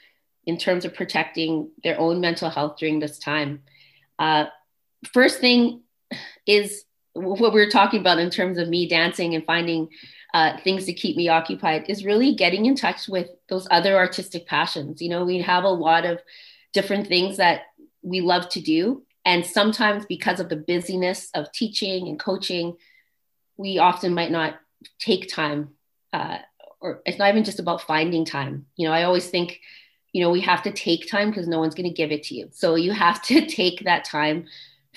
in 0.46 0.56
terms 0.56 0.86
of 0.86 0.94
protecting 0.94 1.68
their 1.82 2.00
own 2.00 2.22
mental 2.22 2.48
health 2.48 2.78
during 2.78 3.00
this 3.00 3.18
time. 3.18 3.64
Uh, 4.18 4.46
first 5.12 5.40
thing 5.40 5.82
is 6.46 6.84
what 7.12 7.52
we 7.52 7.60
are 7.60 7.70
talking 7.70 8.00
about 8.00 8.18
in 8.18 8.30
terms 8.30 8.56
of 8.56 8.68
me 8.68 8.88
dancing 8.88 9.34
and 9.34 9.44
finding 9.44 9.88
uh, 10.34 10.58
things 10.64 10.84
to 10.84 10.92
keep 10.92 11.16
me 11.16 11.28
occupied 11.28 11.86
is 11.88 12.04
really 12.04 12.34
getting 12.34 12.66
in 12.66 12.74
touch 12.74 13.08
with 13.08 13.28
those 13.48 13.68
other 13.70 13.96
artistic 13.96 14.46
passions. 14.46 15.00
You 15.00 15.08
know, 15.08 15.24
we 15.24 15.40
have 15.40 15.62
a 15.62 15.68
lot 15.68 16.04
of 16.04 16.20
different 16.72 17.06
things 17.06 17.36
that 17.36 17.62
we 18.02 18.20
love 18.20 18.48
to 18.50 18.60
do. 18.60 19.04
And 19.24 19.46
sometimes 19.46 20.04
because 20.06 20.40
of 20.40 20.48
the 20.48 20.56
busyness 20.56 21.30
of 21.34 21.52
teaching 21.52 22.08
and 22.08 22.18
coaching, 22.18 22.76
we 23.56 23.78
often 23.78 24.12
might 24.12 24.32
not 24.32 24.56
take 24.98 25.28
time, 25.28 25.70
uh, 26.12 26.38
or 26.80 27.00
it's 27.06 27.16
not 27.18 27.28
even 27.28 27.44
just 27.44 27.60
about 27.60 27.82
finding 27.82 28.24
time. 28.24 28.66
You 28.74 28.88
know, 28.88 28.92
I 28.92 29.04
always 29.04 29.30
think, 29.30 29.60
you 30.12 30.20
know, 30.20 30.30
we 30.30 30.40
have 30.40 30.64
to 30.64 30.72
take 30.72 31.08
time 31.08 31.30
because 31.30 31.46
no 31.46 31.60
one's 31.60 31.76
going 31.76 31.88
to 31.88 31.94
give 31.94 32.10
it 32.10 32.24
to 32.24 32.34
you. 32.34 32.48
So 32.50 32.74
you 32.74 32.90
have 32.90 33.22
to 33.22 33.46
take 33.46 33.84
that 33.84 34.04
time 34.04 34.46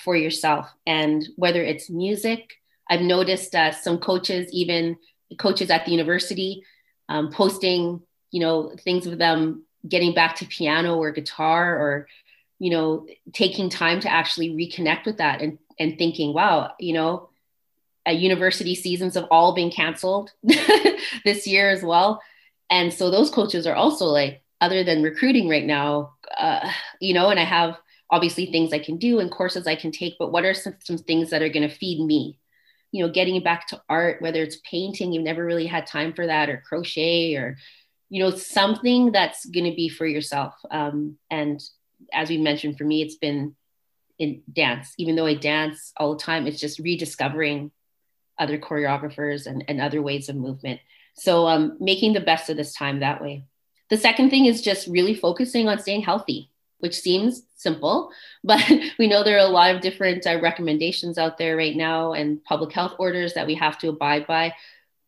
for 0.03 0.15
yourself. 0.15 0.67
And 0.87 1.27
whether 1.35 1.61
it's 1.61 1.91
music, 1.91 2.55
I've 2.89 3.01
noticed 3.01 3.53
uh, 3.53 3.71
some 3.71 3.99
coaches, 3.99 4.49
even 4.51 4.97
coaches 5.37 5.69
at 5.69 5.85
the 5.85 5.91
university, 5.91 6.63
um, 7.09 7.31
posting, 7.31 8.01
you 8.31 8.39
know, 8.39 8.75
things 8.83 9.05
of 9.05 9.17
them 9.17 9.63
getting 9.87 10.13
back 10.13 10.35
to 10.37 10.45
piano 10.45 10.97
or 10.97 11.11
guitar 11.11 11.75
or, 11.75 12.07
you 12.59 12.69
know, 12.69 13.07
taking 13.33 13.69
time 13.69 13.99
to 13.99 14.11
actually 14.11 14.49
reconnect 14.49 15.05
with 15.05 15.17
that 15.17 15.41
and, 15.41 15.57
and 15.79 15.97
thinking, 15.97 16.33
wow, 16.33 16.71
you 16.79 16.93
know, 16.93 17.29
uh, 18.07 18.11
university 18.11 18.73
seasons 18.73 19.15
have 19.15 19.27
all 19.29 19.53
been 19.53 19.69
canceled 19.69 20.31
this 21.23 21.45
year 21.45 21.69
as 21.69 21.83
well. 21.83 22.21
And 22.69 22.93
so 22.93 23.09
those 23.09 23.29
coaches 23.29 23.67
are 23.67 23.75
also 23.75 24.05
like, 24.05 24.41
other 24.59 24.83
than 24.83 25.03
recruiting 25.03 25.47
right 25.47 25.65
now, 25.65 26.13
uh, 26.37 26.71
you 26.99 27.13
know, 27.13 27.29
and 27.29 27.39
I 27.39 27.43
have 27.43 27.77
obviously 28.09 28.47
things 28.47 28.73
I 28.73 28.79
can 28.79 28.97
do 28.97 29.19
and 29.19 29.31
courses 29.31 29.67
I 29.67 29.75
can 29.75 29.91
take, 29.91 30.15
but 30.17 30.31
what 30.31 30.45
are 30.45 30.53
some, 30.53 30.75
some 30.79 30.97
things 30.97 31.29
that 31.29 31.41
are 31.41 31.49
going 31.49 31.67
to 31.67 31.75
feed 31.75 32.03
me? 32.03 32.39
You 32.91 33.05
know, 33.05 33.11
getting 33.11 33.41
back 33.43 33.67
to 33.67 33.81
art, 33.89 34.21
whether 34.21 34.41
it's 34.41 34.59
painting, 34.69 35.11
you've 35.11 35.23
never 35.23 35.45
really 35.45 35.67
had 35.67 35.87
time 35.87 36.13
for 36.13 36.25
that, 36.27 36.49
or 36.49 36.63
crochet, 36.67 37.35
or, 37.35 37.57
you 38.09 38.23
know, 38.23 38.31
something 38.31 39.11
that's 39.11 39.45
going 39.45 39.69
to 39.69 39.75
be 39.75 39.89
for 39.89 40.05
yourself. 40.05 40.53
Um, 40.71 41.17
and 41.29 41.61
as 42.13 42.29
we 42.29 42.37
mentioned, 42.37 42.77
for 42.77 42.85
me, 42.85 43.01
it's 43.01 43.17
been 43.17 43.55
in 44.17 44.41
dance. 44.51 44.93
Even 44.97 45.15
though 45.15 45.25
I 45.25 45.35
dance 45.35 45.91
all 45.97 46.15
the 46.15 46.23
time, 46.23 46.47
it's 46.47 46.59
just 46.59 46.79
rediscovering 46.79 47.71
other 48.39 48.57
choreographers 48.57 49.47
and, 49.47 49.65
and 49.67 49.81
other 49.81 50.01
ways 50.01 50.29
of 50.29 50.35
movement. 50.35 50.79
So 51.15 51.47
um, 51.47 51.77
making 51.79 52.13
the 52.13 52.19
best 52.19 52.49
of 52.49 52.57
this 52.57 52.73
time 52.73 52.99
that 52.99 53.21
way. 53.21 53.45
The 53.89 53.97
second 53.97 54.29
thing 54.29 54.45
is 54.45 54.61
just 54.61 54.87
really 54.87 55.15
focusing 55.15 55.67
on 55.67 55.79
staying 55.79 56.03
healthy 56.03 56.51
which 56.79 56.95
seems 56.95 57.43
simple, 57.55 58.11
but 58.43 58.63
we 58.99 59.07
know 59.07 59.23
there 59.23 59.37
are 59.37 59.47
a 59.47 59.51
lot 59.51 59.73
of 59.73 59.81
different 59.81 60.25
uh, 60.25 60.39
recommendations 60.41 61.17
out 61.17 61.37
there 61.37 61.57
right 61.57 61.75
now 61.75 62.13
and 62.13 62.43
public 62.43 62.71
health 62.71 62.93
orders 62.99 63.33
that 63.33 63.47
we 63.47 63.55
have 63.55 63.77
to 63.79 63.89
abide 63.89 64.27
by. 64.27 64.53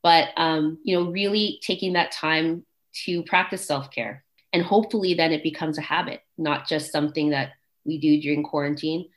But 0.01 0.29
um, 0.37 0.79
you 0.83 0.95
know, 0.95 1.11
really 1.11 1.59
taking 1.61 1.93
that 1.93 2.11
time 2.11 2.65
to 3.05 3.23
practice 3.23 3.65
self-care, 3.65 4.23
and 4.53 4.63
hopefully 4.63 5.13
then 5.13 5.31
it 5.31 5.43
becomes 5.43 5.77
a 5.77 5.81
habit, 5.81 6.21
not 6.37 6.67
just 6.67 6.91
something 6.91 7.31
that 7.31 7.51
we 7.85 7.97
do 7.97 8.21
during 8.21 8.43
quarantine, 8.43 9.09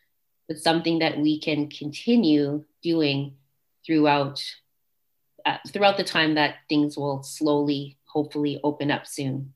but 0.48 0.58
something 0.58 0.98
that 0.98 1.18
we 1.18 1.40
can 1.40 1.68
continue 1.68 2.64
doing 2.82 3.36
throughout 3.86 4.42
uh, 5.44 5.58
throughout 5.68 5.96
the 5.96 6.04
time 6.04 6.34
that 6.34 6.56
things 6.68 6.96
will 6.96 7.22
slowly, 7.22 7.96
hopefully, 8.04 8.60
open 8.62 8.90
up 8.90 9.06
soon. 9.06 9.54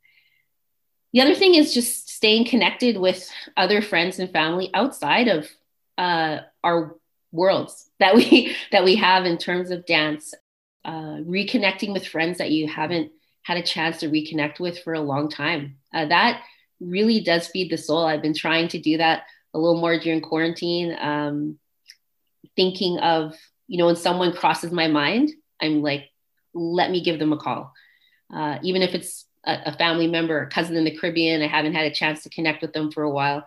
The 1.12 1.20
other 1.20 1.34
thing 1.34 1.54
is 1.54 1.72
just 1.72 2.05
staying 2.26 2.44
connected 2.44 2.96
with 2.96 3.30
other 3.56 3.80
friends 3.80 4.18
and 4.18 4.28
family 4.32 4.68
outside 4.74 5.28
of 5.28 5.48
uh, 5.96 6.38
our 6.64 6.96
worlds 7.30 7.88
that 8.00 8.16
we 8.16 8.56
that 8.72 8.82
we 8.82 8.96
have 8.96 9.24
in 9.24 9.38
terms 9.38 9.70
of 9.70 9.86
dance. 9.86 10.34
Uh, 10.84 11.18
reconnecting 11.22 11.92
with 11.92 12.06
friends 12.06 12.38
that 12.38 12.50
you 12.50 12.66
haven't 12.68 13.12
had 13.42 13.56
a 13.56 13.62
chance 13.62 13.98
to 13.98 14.08
reconnect 14.08 14.58
with 14.58 14.78
for 14.80 14.94
a 14.94 15.00
long 15.00 15.28
time. 15.28 15.76
Uh, 15.94 16.06
that 16.06 16.42
really 16.80 17.20
does 17.20 17.46
feed 17.46 17.70
the 17.70 17.78
soul. 17.78 18.04
I've 18.06 18.22
been 18.22 18.34
trying 18.34 18.68
to 18.68 18.80
do 18.80 18.98
that 18.98 19.22
a 19.54 19.58
little 19.58 19.80
more 19.80 19.98
during 19.98 20.20
quarantine. 20.20 20.96
Um, 21.00 21.58
thinking 22.56 22.98
of, 22.98 23.34
you 23.68 23.78
know, 23.78 23.86
when 23.86 23.96
someone 23.96 24.32
crosses 24.32 24.70
my 24.72 24.88
mind, 24.88 25.30
I'm 25.60 25.82
like, 25.82 26.10
let 26.54 26.90
me 26.90 27.02
give 27.04 27.18
them 27.20 27.32
a 27.32 27.36
call. 27.36 27.72
Uh, 28.32 28.58
even 28.62 28.82
if 28.82 28.94
it's 28.94 29.25
a, 29.46 29.58
a 29.66 29.76
family 29.76 30.06
member, 30.06 30.40
a 30.40 30.48
cousin 30.48 30.76
in 30.76 30.84
the 30.84 30.96
Caribbean. 30.96 31.42
I 31.42 31.46
haven't 31.46 31.74
had 31.74 31.86
a 31.86 31.94
chance 31.94 32.22
to 32.22 32.30
connect 32.30 32.62
with 32.62 32.72
them 32.72 32.90
for 32.90 33.02
a 33.02 33.10
while. 33.10 33.46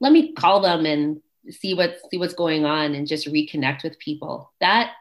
Let 0.00 0.12
me 0.12 0.32
call 0.32 0.60
them 0.60 0.84
and 0.84 1.20
see 1.50 1.74
what 1.74 1.98
see 2.10 2.18
what's 2.18 2.34
going 2.34 2.64
on 2.64 2.94
and 2.94 3.06
just 3.06 3.28
reconnect 3.28 3.82
with 3.82 3.98
people. 3.98 4.52
That 4.60 4.92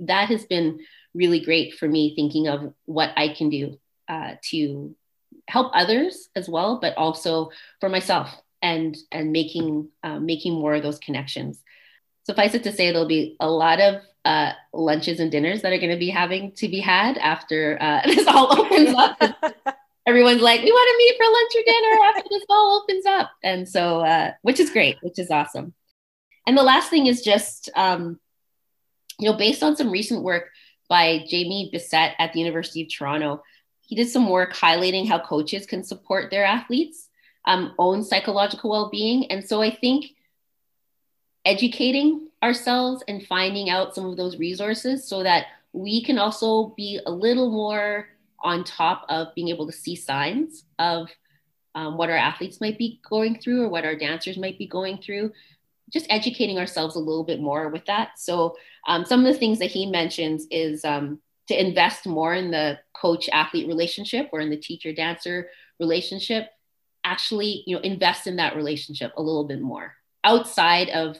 that 0.00 0.28
has 0.28 0.44
been 0.44 0.80
really 1.14 1.40
great 1.40 1.74
for 1.74 1.88
me 1.88 2.14
thinking 2.14 2.48
of 2.48 2.74
what 2.84 3.10
I 3.16 3.28
can 3.28 3.50
do 3.50 3.78
uh, 4.08 4.34
to 4.50 4.94
help 5.48 5.72
others 5.74 6.28
as 6.34 6.48
well, 6.48 6.78
but 6.80 6.96
also 6.96 7.50
for 7.80 7.88
myself 7.88 8.30
and 8.60 8.96
and 9.10 9.32
making 9.32 9.88
uh, 10.02 10.18
making 10.18 10.54
more 10.54 10.74
of 10.74 10.82
those 10.82 10.98
connections. 10.98 11.62
Suffice 12.24 12.54
it 12.54 12.62
to 12.64 12.72
say, 12.72 12.92
there'll 12.92 13.08
be 13.08 13.36
a 13.40 13.50
lot 13.50 13.80
of 13.80 14.02
uh, 14.24 14.52
lunches 14.72 15.18
and 15.18 15.30
dinners 15.30 15.62
that 15.62 15.72
are 15.72 15.78
going 15.78 15.90
to 15.90 15.98
be 15.98 16.10
having 16.10 16.52
to 16.52 16.68
be 16.68 16.78
had 16.78 17.18
after 17.18 17.76
uh, 17.80 18.02
this 18.06 18.26
all 18.26 18.60
opens 18.60 18.94
up. 18.96 19.76
everyone's 20.06 20.42
like, 20.42 20.62
we 20.62 20.70
want 20.70 20.90
to 20.90 20.98
meet 20.98 21.16
for 21.16 21.32
lunch 21.32 21.52
or 21.56 21.72
dinner 21.72 22.04
after 22.04 22.28
this 22.30 22.44
all 22.48 22.82
opens 22.82 23.06
up. 23.06 23.30
And 23.42 23.68
so, 23.68 24.00
uh, 24.00 24.32
which 24.42 24.60
is 24.60 24.70
great, 24.70 24.96
which 25.02 25.18
is 25.18 25.30
awesome. 25.30 25.74
And 26.46 26.56
the 26.56 26.62
last 26.62 26.90
thing 26.90 27.06
is 27.06 27.22
just, 27.22 27.70
um, 27.74 28.18
you 29.18 29.30
know, 29.30 29.36
based 29.36 29.62
on 29.62 29.76
some 29.76 29.90
recent 29.90 30.22
work 30.22 30.50
by 30.88 31.24
Jamie 31.28 31.70
Bissett 31.72 32.14
at 32.18 32.32
the 32.32 32.40
University 32.40 32.82
of 32.82 32.88
Toronto, 32.92 33.42
he 33.82 33.94
did 33.94 34.08
some 34.08 34.28
work 34.28 34.54
highlighting 34.54 35.06
how 35.06 35.18
coaches 35.18 35.66
can 35.66 35.84
support 35.84 36.30
their 36.30 36.44
athletes' 36.44 37.08
um, 37.44 37.74
own 37.78 38.02
psychological 38.02 38.70
well 38.70 38.90
being. 38.90 39.30
And 39.30 39.46
so 39.46 39.62
I 39.62 39.70
think 39.70 40.06
educating 41.44 42.28
ourselves 42.42 43.02
and 43.06 43.26
finding 43.26 43.70
out 43.70 43.94
some 43.94 44.06
of 44.06 44.16
those 44.16 44.38
resources 44.38 45.06
so 45.06 45.22
that 45.22 45.46
we 45.72 46.02
can 46.02 46.18
also 46.18 46.74
be 46.76 47.00
a 47.06 47.10
little 47.10 47.50
more 47.50 48.08
on 48.42 48.64
top 48.64 49.04
of 49.08 49.34
being 49.34 49.48
able 49.48 49.66
to 49.66 49.72
see 49.72 49.96
signs 49.96 50.64
of 50.78 51.08
um, 51.74 51.96
what 51.96 52.10
our 52.10 52.16
athletes 52.16 52.60
might 52.60 52.78
be 52.78 53.00
going 53.08 53.38
through 53.38 53.62
or 53.62 53.68
what 53.68 53.84
our 53.84 53.96
dancers 53.96 54.36
might 54.36 54.58
be 54.58 54.66
going 54.66 54.98
through 54.98 55.32
just 55.92 56.06
educating 56.08 56.58
ourselves 56.58 56.96
a 56.96 56.98
little 56.98 57.24
bit 57.24 57.40
more 57.40 57.68
with 57.68 57.84
that. 57.86 58.18
So 58.18 58.56
um, 58.86 59.04
some 59.04 59.24
of 59.24 59.32
the 59.32 59.38
things 59.38 59.58
that 59.58 59.70
he 59.70 59.86
mentions 59.86 60.46
is 60.50 60.84
um, 60.84 61.20
to 61.48 61.60
invest 61.60 62.06
more 62.06 62.34
in 62.34 62.50
the 62.50 62.78
coach 62.94 63.28
athlete 63.32 63.68
relationship 63.68 64.30
or 64.32 64.40
in 64.40 64.50
the 64.50 64.56
teacher 64.56 64.92
dancer 64.92 65.50
relationship 65.78 66.48
actually 67.04 67.64
you 67.66 67.74
know 67.74 67.82
invest 67.82 68.26
in 68.26 68.36
that 68.36 68.54
relationship 68.54 69.12
a 69.16 69.22
little 69.22 69.44
bit 69.44 69.60
more 69.60 69.94
outside 70.24 70.88
of 70.90 71.18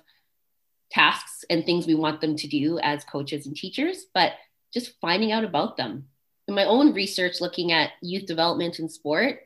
tasks 0.90 1.44
and 1.50 1.64
things 1.64 1.86
we 1.86 1.94
want 1.94 2.20
them 2.20 2.36
to 2.36 2.46
do 2.46 2.78
as 2.78 3.02
coaches 3.04 3.46
and 3.46 3.56
teachers 3.56 4.06
but 4.14 4.32
just 4.72 4.92
finding 5.00 5.32
out 5.32 5.44
about 5.44 5.76
them 5.76 6.06
my 6.54 6.64
own 6.64 6.92
research 6.92 7.40
looking 7.40 7.72
at 7.72 7.90
youth 8.00 8.26
development 8.26 8.78
in 8.78 8.88
sport 8.88 9.40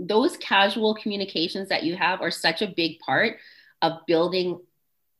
those 0.00 0.36
casual 0.38 0.94
communications 0.94 1.68
that 1.68 1.84
you 1.84 1.94
have 1.94 2.22
are 2.22 2.30
such 2.30 2.62
a 2.62 2.72
big 2.74 2.98
part 3.00 3.36
of 3.82 4.00
building 4.06 4.58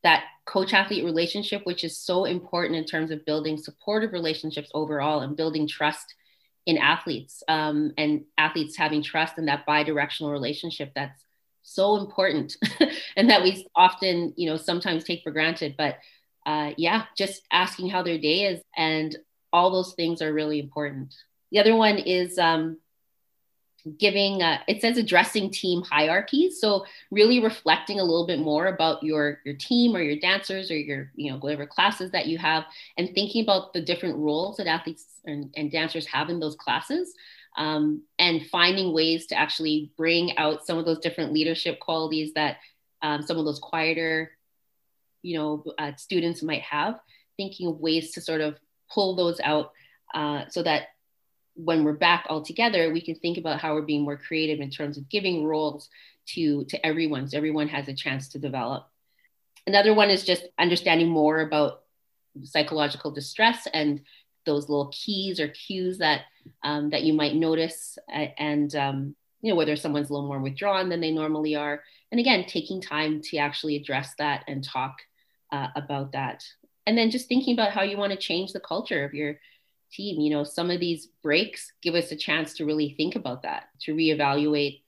that 0.03 0.23
coach 0.45 0.73
athlete 0.73 1.05
relationship, 1.05 1.65
which 1.65 1.83
is 1.83 1.97
so 1.97 2.25
important 2.25 2.75
in 2.75 2.85
terms 2.85 3.11
of 3.11 3.23
building 3.25 3.57
supportive 3.57 4.11
relationships 4.11 4.71
overall 4.73 5.21
and 5.21 5.37
building 5.37 5.67
trust 5.67 6.15
in 6.65 6.77
athletes 6.77 7.43
um, 7.47 7.91
and 7.97 8.23
athletes 8.37 8.75
having 8.75 9.03
trust 9.03 9.37
in 9.37 9.45
that 9.45 9.65
bi-directional 9.65 10.31
relationship 10.31 10.91
that's 10.95 11.23
so 11.63 11.97
important 11.97 12.55
and 13.15 13.29
that 13.29 13.43
we 13.43 13.67
often 13.75 14.33
you 14.35 14.49
know 14.49 14.57
sometimes 14.57 15.03
take 15.03 15.21
for 15.23 15.31
granted. 15.31 15.75
But 15.77 15.97
uh, 16.45 16.71
yeah 16.75 17.05
just 17.15 17.43
asking 17.51 17.89
how 17.89 18.01
their 18.01 18.17
day 18.17 18.45
is 18.45 18.61
and 18.75 19.15
all 19.53 19.71
those 19.71 19.93
things 19.93 20.21
are 20.21 20.33
really 20.33 20.59
important. 20.59 21.13
The 21.51 21.59
other 21.59 21.75
one 21.75 21.97
is 21.97 22.37
um, 22.37 22.77
giving 23.97 24.41
uh, 24.41 24.59
it 24.67 24.81
says 24.81 24.97
addressing 24.97 25.51
team 25.51 25.81
hierarchies. 25.81 26.59
So 26.59 26.85
really 27.09 27.41
reflecting 27.41 27.99
a 27.99 28.03
little 28.03 28.27
bit 28.27 28.39
more 28.39 28.67
about 28.67 29.03
your 29.03 29.39
your 29.43 29.55
team 29.55 29.95
or 29.95 30.01
your 30.01 30.19
dancers 30.19 30.71
or 30.71 30.77
your 30.77 31.11
you 31.15 31.31
know 31.31 31.37
whatever 31.39 31.65
classes 31.65 32.11
that 32.11 32.27
you 32.27 32.37
have 32.37 32.65
and 32.97 33.13
thinking 33.13 33.43
about 33.43 33.73
the 33.73 33.81
different 33.81 34.17
roles 34.17 34.57
that 34.57 34.67
athletes 34.67 35.05
and, 35.25 35.53
and 35.55 35.71
dancers 35.71 36.05
have 36.05 36.29
in 36.29 36.39
those 36.39 36.55
classes 36.55 37.13
um, 37.57 38.03
and 38.19 38.45
finding 38.47 38.93
ways 38.93 39.25
to 39.27 39.35
actually 39.35 39.91
bring 39.97 40.37
out 40.37 40.65
some 40.65 40.77
of 40.77 40.85
those 40.85 40.99
different 40.99 41.33
leadership 41.33 41.79
qualities 41.79 42.33
that 42.33 42.57
um, 43.01 43.21
some 43.23 43.37
of 43.37 43.45
those 43.45 43.59
quieter 43.59 44.31
you 45.21 45.37
know 45.37 45.63
uh, 45.77 45.91
students 45.95 46.43
might 46.43 46.61
have. 46.61 46.99
Thinking 47.37 47.67
of 47.67 47.79
ways 47.79 48.11
to 48.11 48.21
sort 48.21 48.41
of 48.41 48.59
pull 48.93 49.15
those 49.15 49.39
out 49.41 49.71
uh, 50.13 50.43
so 50.49 50.63
that 50.63 50.89
when 51.55 51.83
we're 51.83 51.93
back 51.93 52.25
all 52.29 52.43
together, 52.43 52.91
we 52.91 53.01
can 53.01 53.15
think 53.15 53.37
about 53.37 53.59
how 53.59 53.73
we're 53.73 53.81
being 53.81 54.03
more 54.03 54.17
creative 54.17 54.59
in 54.59 54.69
terms 54.69 54.97
of 54.97 55.09
giving 55.09 55.45
roles 55.45 55.89
to, 56.27 56.63
to 56.65 56.85
everyone 56.85 57.27
so 57.27 57.37
everyone 57.37 57.67
has 57.67 57.87
a 57.87 57.93
chance 57.93 58.29
to 58.29 58.39
develop. 58.39 58.87
Another 59.67 59.93
one 59.93 60.09
is 60.09 60.23
just 60.23 60.47
understanding 60.59 61.09
more 61.09 61.41
about 61.41 61.83
psychological 62.43 63.11
distress 63.11 63.67
and 63.73 64.01
those 64.45 64.69
little 64.69 64.91
keys 64.91 65.39
or 65.39 65.49
cues 65.49 65.99
that 65.99 66.21
um, 66.63 66.89
that 66.89 67.03
you 67.03 67.13
might 67.13 67.35
notice 67.35 67.97
and 68.09 68.73
um, 68.75 69.15
you 69.41 69.51
know 69.51 69.55
whether 69.55 69.75
someone's 69.75 70.09
a 70.09 70.13
little 70.13 70.27
more 70.27 70.39
withdrawn 70.39 70.89
than 70.89 71.01
they 71.01 71.11
normally 71.11 71.55
are 71.55 71.83
and 72.11 72.19
again 72.19 72.45
taking 72.47 72.81
time 72.81 73.21
to 73.21 73.37
actually 73.37 73.75
address 73.75 74.13
that 74.17 74.43
and 74.47 74.63
talk 74.63 74.95
uh, 75.51 75.67
about 75.75 76.13
that 76.13 76.43
and 76.85 76.97
then 76.97 77.11
just 77.11 77.27
thinking 77.27 77.53
about 77.53 77.71
how 77.71 77.83
you 77.83 77.97
want 77.97 78.11
to 78.11 78.17
change 78.17 78.53
the 78.53 78.59
culture 78.59 79.03
of 79.03 79.13
your 79.13 79.39
team. 79.91 80.19
You 80.19 80.31
know, 80.31 80.43
some 80.43 80.71
of 80.71 80.79
these 80.79 81.07
breaks 81.21 81.71
give 81.81 81.95
us 81.95 82.11
a 82.11 82.15
chance 82.15 82.55
to 82.55 82.65
really 82.65 82.93
think 82.97 83.15
about 83.15 83.43
that, 83.43 83.65
to 83.81 83.93
reevaluate 83.93 84.81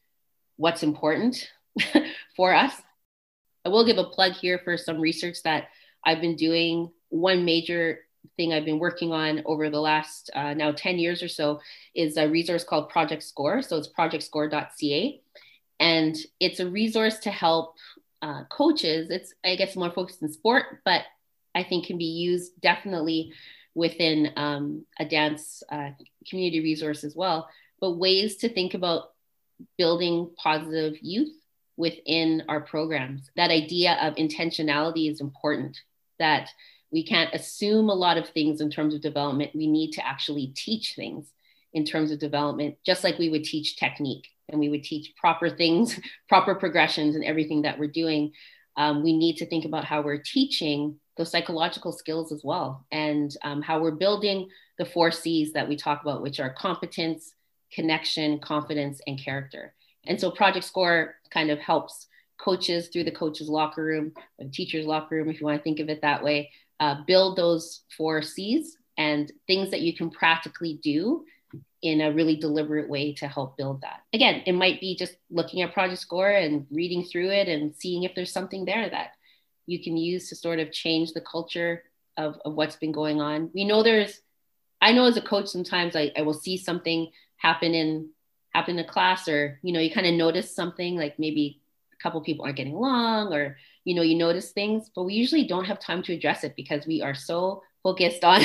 what's 0.58 0.84
important 0.84 1.52
for 2.36 2.54
us. 2.54 2.74
I 3.66 3.70
will 3.70 3.86
give 3.86 3.98
a 3.98 4.04
plug 4.04 4.34
here 4.34 4.60
for 4.64 4.78
some 4.78 5.00
research 5.00 5.44
that 5.44 5.70
I've 6.04 6.22
been 6.22 6.36
doing. 6.36 6.92
One 7.10 7.46
major 7.46 8.00
thing 8.38 8.54
I've 8.54 8.66
been 8.66 8.80
working 8.80 9.12
on 9.12 9.44
over 9.46 9.70
the 9.70 9.80
last 9.80 10.30
uh, 10.34 10.54
now 10.54 10.72
10 10.72 10.98
years 11.00 11.22
or 11.22 11.28
so 11.28 11.62
is 11.96 12.18
a 12.18 12.28
resource 12.28 12.64
called 12.64 12.90
Project 12.90 13.24
Score. 13.24 13.62
So 13.62 13.78
it's 13.78 13.90
projectscore.ca. 13.90 15.22
And 15.80 16.16
it's 16.40 16.60
a 16.60 16.70
resource 16.70 17.20
to 17.20 17.32
help 17.32 17.76
uh, 18.22 18.44
coaches. 18.50 19.10
It's, 19.10 19.34
I 19.44 19.56
guess, 19.56 19.76
more 19.76 19.92
focused 19.92 20.22
in 20.22 20.32
sport, 20.32 20.82
but 20.86 21.02
I 21.56 21.64
think 21.64 21.86
can 21.86 21.98
be 21.98 22.06
used 22.06 22.60
definitely 22.62 23.34
within 23.76 24.32
um, 24.36 24.86
a 25.00 25.06
dance 25.06 25.64
uh, 25.72 25.90
community 26.30 26.62
resource 26.62 27.04
as 27.04 27.16
well, 27.16 27.50
but 27.80 27.98
ways 27.98 28.38
to 28.38 28.50
think 28.50 28.74
about 28.74 29.12
building 29.78 30.30
positive 30.38 30.96
youth 31.02 31.34
within 31.78 32.44
our 32.48 32.62
programs. 32.62 33.30
That 33.36 33.50
idea 33.50 33.98
of 34.02 34.16
intentionality 34.16 35.10
is 35.12 35.22
important, 35.22 35.80
that 36.20 36.50
we 36.92 37.04
can't 37.04 37.34
assume 37.34 37.90
a 37.90 37.96
lot 37.96 38.18
of 38.18 38.30
things 38.30 38.62
in 38.62 38.70
terms 38.70 38.94
of 38.94 39.02
development. 39.02 39.56
We 39.56 39.68
need 39.68 39.94
to 39.94 40.06
actually 40.06 40.54
teach 40.56 40.94
things 40.96 41.28
in 41.74 41.86
terms 41.86 42.12
of 42.12 42.20
development, 42.20 42.76
just 42.86 43.04
like 43.04 43.18
we 43.18 43.30
would 43.30 43.44
teach 43.44 43.78
technique 43.78 44.28
and 44.48 44.60
we 44.60 44.70
would 44.70 44.84
teach 44.84 45.16
proper 45.16 45.50
things, 45.50 46.00
proper 46.30 46.54
progressions, 46.54 47.16
and 47.16 47.24
everything 47.24 47.64
that 47.64 47.80
we're 47.80 47.88
doing. 47.88 48.34
Um, 48.78 49.04
we 49.04 49.18
need 49.18 49.38
to 49.38 49.48
think 49.48 49.66
about 49.66 49.86
how 49.86 50.02
we're 50.02 50.22
teaching 50.22 51.00
those 51.18 51.32
psychological 51.32 51.92
skills 51.92 52.32
as 52.32 52.42
well, 52.44 52.86
and 52.92 53.36
um, 53.44 53.62
how 53.62 53.80
we're 53.80 53.92
building 53.92 54.50
the 54.78 54.86
four 54.86 55.12
C's 55.12 55.54
that 55.54 55.68
we 55.68 55.76
talk 55.76 56.02
about, 56.02 56.22
which 56.22 56.40
are 56.40 56.50
competence, 56.54 57.34
connection, 57.72 58.40
confidence, 58.40 59.02
and 59.08 59.20
character. 59.20 59.74
And 60.06 60.20
so 60.20 60.32
Project 60.32 60.66
Score 60.66 61.16
kind 61.32 61.50
of 61.50 61.60
helps 61.60 62.08
coaches 62.40 62.90
through 62.90 63.06
the 63.06 63.12
coaches 63.12 63.48
locker 63.48 63.84
room 63.84 64.12
or 64.40 64.46
the 64.46 64.52
teachers 64.52 64.86
locker 64.86 65.16
room, 65.16 65.30
if 65.30 65.40
you 65.40 65.46
want 65.46 65.60
to 65.60 65.64
think 65.64 65.80
of 65.80 65.90
it 65.90 66.02
that 66.02 66.24
way, 66.24 66.52
uh, 66.80 66.96
build 67.08 67.38
those 67.38 67.82
four 67.96 68.22
C's 68.22 68.78
and 68.98 69.32
things 69.48 69.72
that 69.72 69.82
you 69.82 69.96
can 69.96 70.10
practically 70.10 70.80
do 70.84 71.24
in 71.82 72.02
a 72.02 72.12
really 72.12 72.36
deliberate 72.36 72.90
way 72.90 73.14
to 73.14 73.28
help 73.28 73.58
build 73.58 73.82
that. 73.82 74.02
Again, 74.14 74.42
it 74.46 74.54
might 74.54 74.80
be 74.80 74.96
just 74.96 75.16
looking 75.30 75.62
at 75.62 75.74
Project 75.74 76.00
Score 76.00 76.30
and 76.30 76.66
reading 76.72 77.04
through 77.04 77.30
it 77.30 77.48
and 77.48 77.76
seeing 77.76 78.04
if 78.04 78.16
there's 78.16 78.32
something 78.32 78.66
there 78.66 78.90
that 78.90 79.12
you 79.66 79.84
can 79.84 79.98
use 79.98 80.30
to 80.30 80.36
sort 80.36 80.60
of 80.60 80.72
change 80.72 81.14
the 81.14 81.22
culture 81.22 81.84
of, 82.18 82.38
of 82.46 82.54
what's 82.54 82.76
been 82.76 82.92
going 82.92 83.22
on. 83.22 83.50
We 83.54 83.66
know 83.66 83.84
there's, 83.84 84.22
I 84.82 84.92
know 84.92 85.06
as 85.06 85.18
a 85.18 85.22
coach, 85.22 85.48
sometimes 85.48 85.96
I, 85.96 86.12
I 86.18 86.22
will 86.22 86.34
see 86.34 86.58
something 86.58 87.10
happen 87.38 87.74
in 87.74 88.10
happen 88.54 88.78
in 88.78 88.86
a 88.86 88.88
class 88.88 89.28
or, 89.28 89.60
you 89.64 89.74
know, 89.74 89.80
you 89.80 89.92
kind 89.92 90.06
of 90.06 90.14
notice 90.14 90.56
something 90.56 90.96
like 90.96 91.18
maybe 91.18 91.60
a 91.92 92.02
couple 92.02 92.22
people 92.22 92.46
aren't 92.46 92.58
getting 92.58 92.76
along 92.76 93.34
or, 93.34 93.58
you 93.84 93.96
know, 93.96 94.02
you 94.02 94.16
notice 94.16 94.52
things, 94.52 94.92
but 94.96 95.04
we 95.04 95.16
usually 95.16 95.46
don't 95.46 95.66
have 95.66 95.80
time 95.80 96.04
to 96.04 96.14
address 96.14 96.44
it 96.44 96.56
because 96.56 96.86
we 96.86 97.02
are 97.02 97.16
so 97.16 97.64
focused 97.82 98.24
on, 98.24 98.42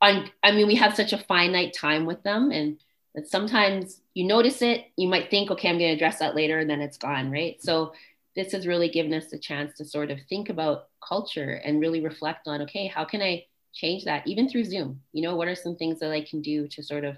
on, 0.00 0.30
I 0.42 0.52
mean, 0.52 0.66
we 0.66 0.76
have 0.76 0.94
such 0.94 1.12
a 1.12 1.18
finite 1.18 1.74
time 1.74 2.06
with 2.06 2.22
them 2.22 2.52
and 2.52 2.78
that 3.14 3.28
sometimes 3.28 4.00
you 4.14 4.24
notice 4.24 4.62
it, 4.62 4.86
you 4.96 5.08
might 5.08 5.30
think, 5.30 5.50
okay, 5.50 5.68
I'm 5.68 5.78
going 5.78 5.90
to 5.90 5.96
address 5.96 6.18
that 6.18 6.34
later 6.34 6.58
and 6.58 6.70
then 6.70 6.80
it's 6.80 6.96
gone. 6.96 7.30
Right. 7.30 7.60
So 7.62 7.92
this 8.36 8.52
has 8.52 8.66
really 8.66 8.88
given 8.88 9.14
us 9.14 9.32
a 9.32 9.38
chance 9.38 9.74
to 9.74 9.84
sort 9.84 10.10
of 10.10 10.18
think 10.28 10.48
about 10.48 10.88
culture 11.06 11.60
and 11.64 11.80
really 11.80 12.00
reflect 12.00 12.48
on 12.48 12.62
okay 12.62 12.86
how 12.86 13.04
can 13.04 13.22
i 13.22 13.44
change 13.74 14.04
that 14.04 14.26
even 14.26 14.48
through 14.48 14.64
zoom? 14.64 15.00
You 15.12 15.22
know 15.22 15.36
what 15.36 15.48
are 15.48 15.54
some 15.54 15.76
things 15.76 15.98
that 16.00 16.12
i 16.12 16.22
can 16.22 16.40
do 16.40 16.68
to 16.68 16.82
sort 16.82 17.04
of 17.04 17.16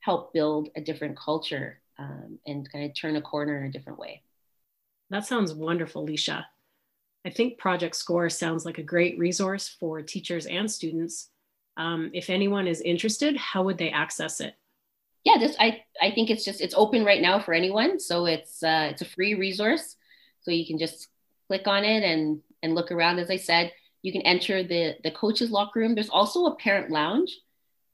help 0.00 0.32
build 0.32 0.68
a 0.76 0.80
different 0.80 1.16
culture 1.16 1.80
um, 1.98 2.38
and 2.46 2.70
kind 2.70 2.84
of 2.84 2.94
turn 2.94 3.16
a 3.16 3.22
corner 3.22 3.58
in 3.58 3.66
a 3.66 3.72
different 3.72 3.98
way? 3.98 4.22
That 5.10 5.24
sounds 5.26 5.54
wonderful 5.54 6.06
Leisha. 6.06 6.44
I 7.24 7.30
think 7.30 7.58
project 7.58 7.94
score 7.94 8.28
sounds 8.28 8.64
like 8.64 8.78
a 8.78 8.82
great 8.82 9.16
resource 9.18 9.68
for 9.68 10.02
teachers 10.02 10.46
and 10.46 10.68
students. 10.68 11.28
Um, 11.76 12.10
if 12.12 12.28
anyone 12.28 12.66
is 12.66 12.80
interested 12.80 13.36
how 13.36 13.62
would 13.62 13.78
they 13.78 13.90
access 13.90 14.40
it? 14.40 14.54
Yeah 15.24 15.38
this 15.38 15.54
i 15.60 15.84
i 16.02 16.10
think 16.10 16.30
it's 16.30 16.44
just 16.44 16.60
it's 16.60 16.74
open 16.76 17.04
right 17.04 17.22
now 17.22 17.38
for 17.38 17.54
anyone. 17.54 18.00
So 18.00 18.26
it's 18.26 18.62
uh, 18.62 18.88
it's 18.90 19.02
a 19.02 19.06
free 19.06 19.34
resource 19.34 19.96
so 20.42 20.50
you 20.50 20.66
can 20.66 20.78
just 20.78 21.08
click 21.48 21.66
on 21.66 21.84
it 21.84 22.02
and, 22.02 22.40
and 22.62 22.74
look 22.74 22.92
around. 22.92 23.18
As 23.18 23.30
I 23.30 23.36
said, 23.36 23.72
you 24.02 24.12
can 24.12 24.22
enter 24.22 24.62
the, 24.62 24.96
the 25.04 25.10
coach's 25.10 25.50
locker 25.50 25.80
room. 25.80 25.94
There's 25.94 26.08
also 26.08 26.46
a 26.46 26.56
parent 26.56 26.90
lounge, 26.90 27.38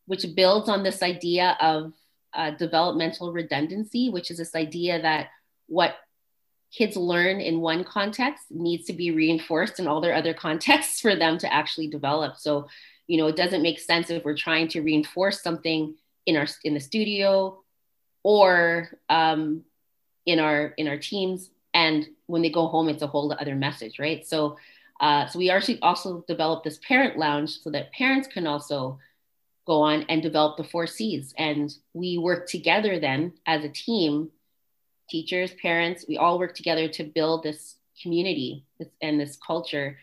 which 0.07 0.25
builds 0.35 0.69
on 0.69 0.83
this 0.83 1.03
idea 1.03 1.57
of 1.61 1.93
uh, 2.35 2.53
developmental 2.53 3.33
redundancy, 3.33 4.11
which 4.11 4.31
is 4.31 4.39
this 4.39 4.55
idea 4.55 5.01
that 5.03 5.29
what 5.67 5.97
kids 6.73 6.97
learn 6.97 7.41
in 7.41 7.61
one 7.61 7.85
context 7.85 8.45
needs 8.51 8.85
to 8.87 8.93
be 8.93 9.11
reinforced 9.11 9.81
in 9.81 9.87
all 9.87 10.01
their 10.01 10.15
other 10.15 10.35
contexts 10.35 11.01
for 11.03 11.15
them 11.17 11.39
to 11.39 11.53
actually 11.53 11.89
develop. 11.89 12.37
So, 12.37 12.69
you 13.07 13.19
know, 13.19 13.27
it 13.27 13.37
doesn't 13.37 13.63
make 13.63 13.79
sense 13.79 14.11
if 14.11 14.25
we're 14.25 14.37
trying 14.37 14.69
to 14.69 14.83
reinforce 14.83 15.43
something 15.43 15.95
in 16.27 16.37
our 16.37 16.47
in 16.63 16.75
the 16.75 16.81
studio 16.81 17.63
or 18.23 18.91
um, 19.09 19.63
in 20.27 20.39
our 20.39 20.75
in 20.77 20.89
our 20.89 20.99
teams 20.99 21.51
and 21.73 22.07
when 22.29 22.43
they 22.43 22.51
go 22.51 22.69
home 22.69 22.89
it's 22.89 23.03
a 23.03 23.07
whole 23.07 23.33
other 23.33 23.55
message 23.55 23.99
right 23.99 24.27
so 24.27 24.57
uh, 25.01 25.27
so 25.27 25.39
we 25.39 25.49
actually 25.49 25.81
also 25.81 26.25
developed 26.27 26.65
this 26.65 26.79
parent 26.79 27.17
lounge 27.17 27.61
so 27.61 27.71
that 27.71 27.93
parents 27.93 28.27
can 28.27 28.49
also 28.49 28.99
go 29.65 29.81
on 29.83 30.05
and 30.09 30.23
develop 30.23 30.57
the 30.57 30.65
four 30.65 30.87
c's 30.87 31.35
and 31.37 31.75
we 31.95 32.19
work 32.19 32.49
together 32.49 32.99
then 32.99 33.33
as 33.47 33.65
a 33.65 33.69
team 33.69 34.31
teachers 35.11 35.53
parents 35.61 36.05
we 36.09 36.17
all 36.17 36.39
work 36.39 36.55
together 36.55 36.89
to 36.89 37.05
build 37.05 37.43
this 37.43 37.77
community 38.03 38.65
and 39.03 39.21
this 39.21 39.37
culture 39.45 39.99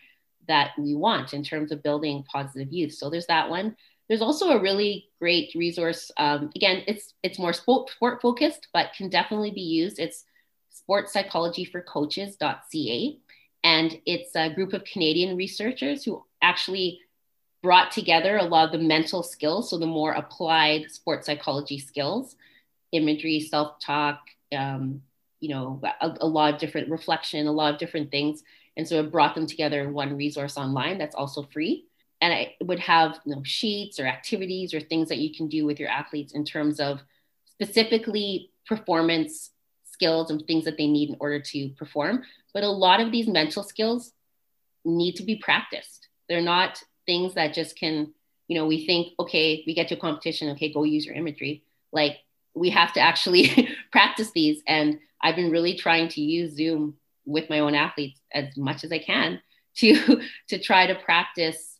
that 0.47 0.71
we 0.77 0.93
want 0.93 1.33
in 1.33 1.43
terms 1.43 1.71
of 1.71 1.81
building 1.81 2.23
positive 2.31 2.71
youth 2.71 2.93
so 2.93 3.09
there's 3.09 3.27
that 3.27 3.49
one 3.49 3.75
there's 4.07 4.21
also 4.21 4.49
a 4.49 4.61
really 4.61 5.09
great 5.19 5.51
resource. 5.55 6.11
Um, 6.17 6.51
again, 6.55 6.83
it's 6.87 7.13
it's 7.23 7.39
more 7.39 7.53
sport, 7.53 7.89
sport 7.89 8.21
focused, 8.21 8.67
but 8.73 8.93
can 8.95 9.09
definitely 9.09 9.51
be 9.51 9.61
used. 9.61 9.99
It's 9.99 10.25
sportspsychologyforcoaches.ca. 10.89 13.19
And 13.63 13.99
it's 14.05 14.35
a 14.35 14.53
group 14.53 14.73
of 14.73 14.83
Canadian 14.83 15.35
researchers 15.35 16.03
who 16.03 16.23
actually 16.41 16.99
brought 17.63 17.91
together 17.91 18.37
a 18.37 18.43
lot 18.43 18.65
of 18.65 18.71
the 18.71 18.85
mental 18.85 19.23
skills, 19.23 19.71
so 19.71 19.79
the 19.79 19.87
more 19.87 20.11
applied 20.11 20.91
sports 20.91 21.25
psychology 21.25 21.79
skills, 21.79 22.35
imagery, 22.91 23.39
self 23.39 23.79
talk, 23.79 24.19
um, 24.55 25.01
you 25.39 25.49
know, 25.49 25.81
a, 25.99 26.15
a, 26.21 26.27
lot 26.27 26.53
of 26.53 26.59
different 26.59 26.89
reflection, 26.89 27.47
a 27.47 27.51
lot 27.51 27.73
of 27.73 27.79
different 27.79 28.11
things. 28.11 28.43
And 28.77 28.87
so 28.87 28.99
it 28.99 29.11
brought 29.11 29.33
them 29.33 29.47
together 29.47 29.81
in 29.81 29.93
one 29.93 30.15
resource 30.15 30.57
online 30.57 30.99
that's 30.99 31.15
also 31.15 31.41
free. 31.41 31.87
And 32.21 32.33
it 32.33 32.55
would 32.63 32.79
have 32.79 33.19
you 33.25 33.35
know, 33.35 33.43
sheets 33.43 33.99
or 33.99 34.05
activities 34.05 34.73
or 34.73 34.79
things 34.79 35.09
that 35.09 35.17
you 35.17 35.35
can 35.35 35.47
do 35.47 35.65
with 35.65 35.79
your 35.79 35.89
athletes 35.89 36.33
in 36.33 36.45
terms 36.45 36.79
of 36.79 37.01
specifically 37.47 38.51
performance 38.67 39.51
skills 39.95 40.29
and 40.29 40.45
things 40.45 40.65
that 40.65 40.77
they 40.77 40.87
need 40.87 41.09
in 41.09 41.17
order 41.19 41.39
to 41.39 41.69
perform. 41.69 42.23
But 42.53 42.63
a 42.63 42.69
lot 42.69 42.99
of 42.99 43.11
these 43.11 43.27
mental 43.27 43.63
skills 43.63 44.11
need 44.83 45.13
to 45.13 45.23
be 45.23 45.37
practiced. 45.37 46.09
They're 46.27 46.41
not 46.41 46.83
things 47.05 47.33
that 47.35 47.53
just 47.53 47.77
can, 47.77 48.13
you 48.47 48.57
know, 48.57 48.67
we 48.67 48.85
think, 48.85 49.13
okay, 49.19 49.63
we 49.65 49.73
get 49.73 49.87
to 49.87 49.95
a 49.95 49.99
competition, 49.99 50.49
okay, 50.51 50.71
go 50.71 50.83
use 50.83 51.05
your 51.05 51.15
imagery. 51.15 51.63
Like 51.91 52.17
we 52.53 52.69
have 52.71 52.91
to 52.93 52.99
actually 52.99 53.69
practice 53.91 54.31
these. 54.31 54.61
And 54.67 54.99
I've 55.21 55.35
been 55.35 55.51
really 55.51 55.75
trying 55.75 56.09
to 56.09 56.21
use 56.21 56.55
Zoom 56.55 56.95
with 57.25 57.49
my 57.49 57.59
own 57.59 57.73
athletes 57.73 58.19
as 58.33 58.55
much 58.57 58.83
as 58.83 58.91
I 58.91 58.99
can 58.99 59.41
to 59.77 60.21
to 60.49 60.59
try 60.59 60.87
to 60.87 60.95
practice 60.95 61.79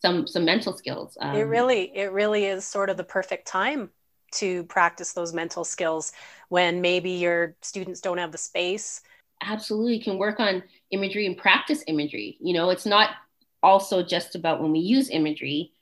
some 0.00 0.26
some 0.26 0.44
mental 0.44 0.76
skills. 0.76 1.16
Um, 1.20 1.36
it 1.36 1.42
really 1.42 1.96
it 1.96 2.12
really 2.12 2.44
is 2.44 2.64
sort 2.64 2.90
of 2.90 2.96
the 2.96 3.04
perfect 3.04 3.46
time 3.46 3.90
to 4.32 4.64
practice 4.64 5.12
those 5.12 5.32
mental 5.32 5.64
skills 5.64 6.12
when 6.48 6.80
maybe 6.80 7.10
your 7.10 7.56
students 7.62 8.00
don't 8.00 8.18
have 8.18 8.32
the 8.32 8.38
space. 8.38 9.02
Absolutely 9.42 10.00
can 10.00 10.18
work 10.18 10.40
on 10.40 10.62
imagery 10.90 11.26
and 11.26 11.36
practice 11.36 11.84
imagery. 11.86 12.36
You 12.40 12.54
know 12.54 12.70
it's 12.70 12.86
not 12.86 13.10
also 13.62 14.02
just 14.02 14.34
about 14.34 14.60
when 14.60 14.72
we 14.72 14.78
use 14.80 15.10
imagery 15.10 15.72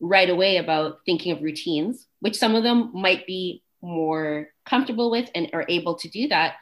right 0.00 0.30
away 0.30 0.56
about 0.56 1.00
thinking 1.04 1.30
of 1.32 1.42
routines 1.42 2.06
which 2.20 2.36
some 2.36 2.54
of 2.54 2.62
them 2.62 2.90
might 2.94 3.26
be 3.26 3.62
more 3.82 4.48
comfortable 4.64 5.10
with 5.10 5.28
and 5.34 5.50
are 5.52 5.66
able 5.68 5.94
to 5.96 6.08
do 6.08 6.28
that. 6.28 6.54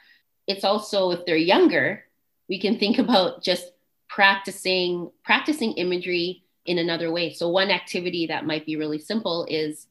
It's 0.46 0.64
also 0.64 1.10
if 1.10 1.24
they're 1.24 1.36
younger 1.36 2.04
we 2.48 2.58
can 2.58 2.78
think 2.78 2.98
about 3.04 3.42
just 3.42 3.72
practicing 4.08 5.10
practicing 5.24 5.72
imagery 5.72 6.42
in 6.66 6.78
another 6.78 7.10
way. 7.10 7.32
So 7.32 7.48
one 7.48 7.70
activity 7.70 8.26
that 8.26 8.46
might 8.46 8.66
be 8.66 8.76
really 8.76 8.98
simple 8.98 9.46
is 9.48 9.86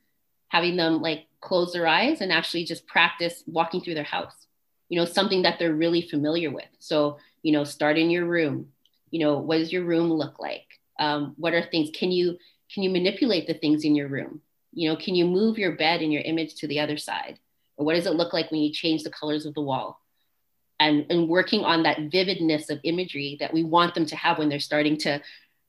having 0.50 0.78
them 0.78 1.02
like 1.02 1.28
close 1.42 1.74
their 1.74 1.88
eyes 1.88 2.22
and 2.22 2.32
actually 2.32 2.64
just 2.64 2.88
practice 2.88 3.44
walking 3.48 3.82
through 3.82 3.96
their 3.96 4.04
house. 4.04 4.48
You 4.90 5.00
know 5.00 5.06
something 5.06 5.42
that 5.42 5.60
they're 5.60 5.74
really 5.74 6.02
familiar 6.02 6.52
with. 6.52 6.70
So 6.80 7.18
you 7.44 7.52
know 7.52 7.64
start 7.64 7.98
in 7.98 8.10
your 8.10 8.26
room. 8.26 8.70
You 9.12 9.20
know 9.20 9.38
what 9.38 9.58
does 9.58 9.72
your 9.72 9.84
room 9.84 10.12
look 10.12 10.40
like? 10.40 10.66
Um, 11.00 11.36
what 11.38 11.54
are 11.54 11.64
things 11.64 11.90
can 11.94 12.12
you 12.12 12.38
can 12.74 12.84
you 12.84 12.90
manipulate 12.90 13.48
the 13.48 13.54
things 13.54 13.84
in 13.84 13.96
your 13.96 14.08
room? 14.08 14.42
You 14.74 14.90
know 14.90 14.96
can 14.96 15.16
you 15.16 15.26
move 15.26 15.58
your 15.58 15.74
bed 15.74 16.02
and 16.02 16.12
your 16.12 16.24
image 16.24 16.56
to 16.56 16.68
the 16.68 16.80
other 16.80 16.98
side? 16.98 17.40
Or 17.76 17.86
what 17.86 17.96
does 17.96 18.08
it 18.08 18.16
look 18.16 18.34
like 18.34 18.50
when 18.50 18.62
you 18.62 18.72
change 18.72 19.04
the 19.04 19.12
colors 19.12 19.46
of 19.46 19.54
the 19.54 19.62
wall? 19.62 20.00
And 20.80 21.06
and 21.10 21.28
working 21.28 21.64
on 21.64 21.84
that 21.84 22.12
vividness 22.12 22.70
of 22.70 22.80
imagery 22.84 23.38
that 23.40 23.54
we 23.54 23.64
want 23.64 23.94
them 23.94 24.06
to 24.06 24.16
have 24.16 24.38
when 24.38 24.50
they're 24.50 24.60
starting 24.60 24.98
to 25.00 25.22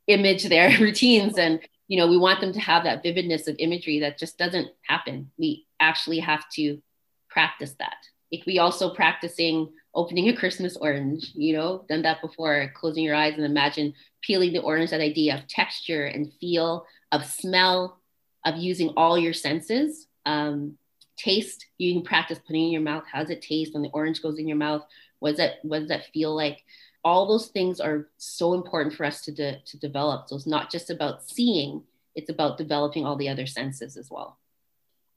image 0.06 0.44
their 0.44 0.70
routines 0.80 1.38
and 1.38 1.60
you 1.88 1.98
know, 1.98 2.06
we 2.06 2.18
want 2.18 2.40
them 2.40 2.52
to 2.52 2.60
have 2.60 2.84
that 2.84 3.02
vividness 3.02 3.48
of 3.48 3.56
imagery 3.58 4.00
that 4.00 4.18
just 4.18 4.38
doesn't 4.38 4.68
happen. 4.82 5.30
We 5.38 5.66
actually 5.80 6.20
have 6.20 6.48
to 6.50 6.80
practice 7.28 7.74
that. 7.78 7.96
If 8.30 8.44
we 8.46 8.58
also 8.58 8.94
practicing 8.94 9.70
opening 9.94 10.28
a 10.28 10.36
Christmas 10.36 10.76
orange, 10.76 11.32
you 11.34 11.54
know, 11.54 11.84
done 11.88 12.02
that 12.02 12.20
before, 12.20 12.70
closing 12.74 13.02
your 13.04 13.14
eyes 13.14 13.34
and 13.34 13.44
imagine 13.44 13.94
peeling 14.20 14.52
the 14.52 14.60
orange, 14.60 14.90
that 14.90 15.00
idea 15.00 15.34
of 15.34 15.48
texture 15.48 16.04
and 16.04 16.32
feel, 16.34 16.84
of 17.10 17.24
smell, 17.24 17.98
of 18.44 18.56
using 18.56 18.90
all 18.96 19.18
your 19.18 19.32
senses. 19.32 20.06
Um, 20.26 20.76
taste, 21.16 21.66
you 21.78 21.94
can 21.94 22.02
practice 22.02 22.38
putting 22.46 22.66
in 22.66 22.70
your 22.70 22.82
mouth. 22.82 23.04
How 23.10 23.20
does 23.20 23.30
it 23.30 23.40
taste 23.40 23.72
when 23.72 23.82
the 23.82 23.90
orange 23.94 24.22
goes 24.22 24.38
in 24.38 24.46
your 24.46 24.58
mouth? 24.58 24.82
What 25.20 25.30
does 25.30 25.38
that, 25.38 25.54
what 25.62 25.80
does 25.80 25.88
that 25.88 26.06
feel 26.12 26.36
like? 26.36 26.64
All 27.04 27.26
those 27.26 27.48
things 27.48 27.80
are 27.80 28.08
so 28.16 28.54
important 28.54 28.94
for 28.94 29.04
us 29.04 29.22
to, 29.22 29.32
de- 29.32 29.62
to 29.66 29.78
develop. 29.78 30.28
So 30.28 30.36
it's 30.36 30.46
not 30.46 30.70
just 30.70 30.90
about 30.90 31.28
seeing, 31.28 31.82
it's 32.14 32.30
about 32.30 32.58
developing 32.58 33.06
all 33.06 33.16
the 33.16 33.28
other 33.28 33.46
senses 33.46 33.96
as 33.96 34.10
well. 34.10 34.38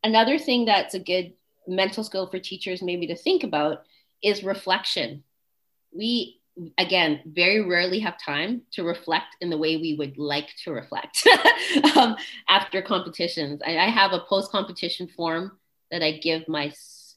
Another 0.03 0.37
thing 0.37 0.65
that's 0.65 0.93
a 0.93 0.99
good 0.99 1.33
mental 1.67 2.03
skill 2.03 2.27
for 2.27 2.39
teachers 2.39 2.81
maybe 2.81 3.07
to 3.07 3.15
think 3.15 3.43
about 3.43 3.83
is 4.23 4.43
reflection. 4.43 5.23
We, 5.91 6.39
again, 6.77 7.21
very 7.25 7.61
rarely 7.61 7.99
have 7.99 8.17
time 8.19 8.61
to 8.71 8.83
reflect 8.83 9.37
in 9.41 9.49
the 9.49 9.57
way 9.57 9.77
we 9.77 9.95
would 9.95 10.17
like 10.17 10.49
to 10.63 10.71
reflect 10.71 11.27
um, 11.95 12.15
after 12.47 12.81
competitions. 12.81 13.61
I, 13.65 13.77
I 13.77 13.89
have 13.89 14.11
a 14.11 14.25
post 14.27 14.51
competition 14.51 15.07
form 15.07 15.57
that 15.91 16.03
I 16.03 16.13
give 16.13 16.47
my 16.47 16.71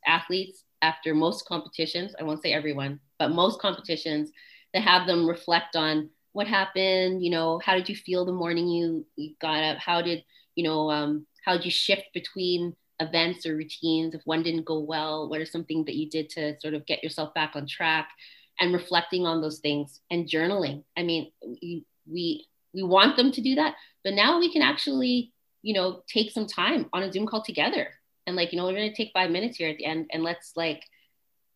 athletes 0.07 0.65
after 0.83 1.15
most 1.15 1.47
competitions. 1.47 2.15
I 2.19 2.25
won't 2.25 2.43
say 2.43 2.53
everyone, 2.53 3.01
but 3.19 3.31
most 3.31 3.61
competitions 3.61 4.31
to 4.75 4.81
have 4.81 5.07
them 5.07 5.29
reflect 5.29 5.77
on 5.77 6.11
what 6.33 6.49
happened 6.49 7.23
you 7.23 7.31
know 7.31 7.61
how 7.65 7.75
did 7.75 7.89
you 7.89 7.95
feel 7.95 8.25
the 8.25 8.33
morning 8.33 8.69
you, 8.69 9.07
you 9.17 9.35
got 9.41 9.63
up? 9.63 9.79
How 9.79 10.03
did 10.03 10.25
you 10.55 10.65
know 10.65 10.91
um, 10.91 11.27
how 11.45 11.53
did 11.53 11.65
you 11.65 11.71
shift 11.71 12.05
between 12.13 12.75
events 13.01 13.47
or 13.47 13.57
routines? 13.57 14.15
If 14.15 14.23
one 14.25 14.43
didn't 14.43 14.65
go 14.65 14.81
well 14.81 15.29
what 15.29 15.41
are 15.41 15.47
something 15.47 15.85
that 15.85 15.95
you 15.95 16.11
did 16.11 16.29
to 16.31 16.59
sort 16.61 16.75
of 16.75 16.87
get 16.87 17.03
yourself 17.03 17.33
back 17.35 17.53
on 17.55 17.67
track? 17.67 18.09
And 18.61 18.73
reflecting 18.73 19.27
on 19.27 19.41
those 19.41 19.59
things 19.59 20.01
and 20.13 20.29
journaling. 20.29 20.85
I 20.97 21.03
mean 21.03 21.33
we 21.43 21.85
we, 22.07 22.47
we 22.73 22.83
want 22.83 23.17
them 23.17 23.33
to 23.33 23.41
do 23.41 23.55
that 23.57 23.75
but 24.05 24.15
now 24.15 24.39
we 24.39 24.53
can 24.53 24.63
actually 24.63 25.33
you 25.63 25.75
know 25.75 26.03
take 26.09 26.31
some 26.31 26.47
time 26.47 26.89
on 26.93 27.03
a 27.03 27.13
zoom 27.13 27.27
call 27.27 27.43
together. 27.43 27.89
And 28.27 28.37
like 28.37 28.53
you 28.53 28.59
know 28.59 28.65
we're 28.65 28.77
going 28.77 28.91
to 28.91 28.97
take 28.97 29.13
five 29.13 29.31
minutes 29.31 29.57
here 29.57 29.69
at 29.69 29.79
the 29.79 29.87
end 29.87 30.11
and 30.13 30.23
let's 30.23 30.53
like 30.57 30.83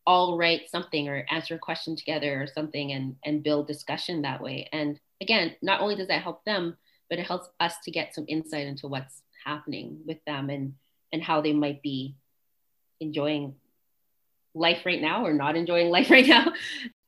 all 0.05 0.37
write 0.37 0.69
something 0.69 1.07
or 1.07 1.25
answer 1.29 1.55
a 1.55 1.59
question 1.59 1.95
together 1.95 2.41
or 2.41 2.47
something 2.47 2.91
and 2.91 3.15
and 3.25 3.43
build 3.43 3.67
discussion 3.67 4.21
that 4.21 4.41
way. 4.41 4.67
And 4.71 4.99
again 5.21 5.55
not 5.61 5.81
only 5.81 5.95
does 5.95 6.07
that 6.07 6.23
help 6.23 6.43
them 6.45 6.77
but 7.09 7.19
it 7.19 7.27
helps 7.27 7.49
us 7.59 7.75
to 7.83 7.91
get 7.91 8.13
some 8.13 8.25
insight 8.27 8.67
into 8.67 8.87
what's 8.87 9.21
happening 9.45 9.99
with 10.05 10.23
them 10.25 10.49
and 10.49 10.73
and 11.11 11.23
how 11.23 11.41
they 11.41 11.53
might 11.53 11.81
be 11.81 12.15
enjoying 12.99 13.55
life 14.53 14.85
right 14.85 15.01
now 15.01 15.25
or 15.25 15.33
not 15.33 15.55
enjoying 15.55 15.89
life 15.97 16.09
right 16.09 16.27
now. 16.27 16.51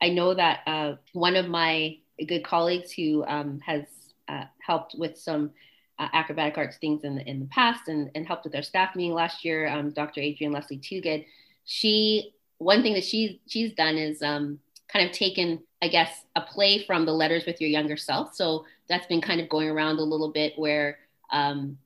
I 0.01 0.09
know 0.09 0.33
that 0.33 0.61
uh, 0.65 0.93
one 1.13 1.35
of 1.35 1.47
my 1.47 1.97
good 2.27 2.43
colleagues 2.43 2.91
who 2.91 3.23
um, 3.25 3.59
has 3.65 3.83
uh, 4.27 4.45
helped 4.65 4.95
with 4.97 5.17
some 5.17 5.51
uh, 5.99 6.07
acrobatic 6.13 6.57
arts 6.57 6.77
things 6.77 7.03
in 7.03 7.15
the, 7.15 7.29
in 7.29 7.39
the 7.39 7.45
past 7.47 7.87
and, 7.87 8.09
and 8.15 8.25
helped 8.25 8.43
with 8.43 8.55
our 8.55 8.63
staff 8.63 8.95
meeting 8.95 9.13
last 9.13 9.45
year 9.45 9.67
um, 9.67 9.91
dr 9.91 10.19
adrienne 10.19 10.51
leslie 10.51 10.79
toogood 10.79 11.25
she 11.65 12.33
one 12.61 12.83
thing 12.83 12.93
that 12.93 13.03
she's 13.03 13.37
she's 13.47 13.73
done 13.73 13.97
is 13.97 14.21
um, 14.21 14.59
kind 14.87 15.05
of 15.07 15.11
taken, 15.11 15.63
I 15.81 15.87
guess, 15.87 16.25
a 16.35 16.41
play 16.41 16.83
from 16.85 17.05
the 17.05 17.11
letters 17.11 17.45
with 17.45 17.59
your 17.59 17.69
younger 17.69 17.97
self. 17.97 18.35
So 18.35 18.65
that's 18.87 19.07
been 19.07 19.21
kind 19.21 19.41
of 19.41 19.49
going 19.49 19.69
around 19.69 19.97
a 19.97 20.03
little 20.03 20.31
bit 20.31 20.53
where 20.57 20.99
um, 21.31 21.77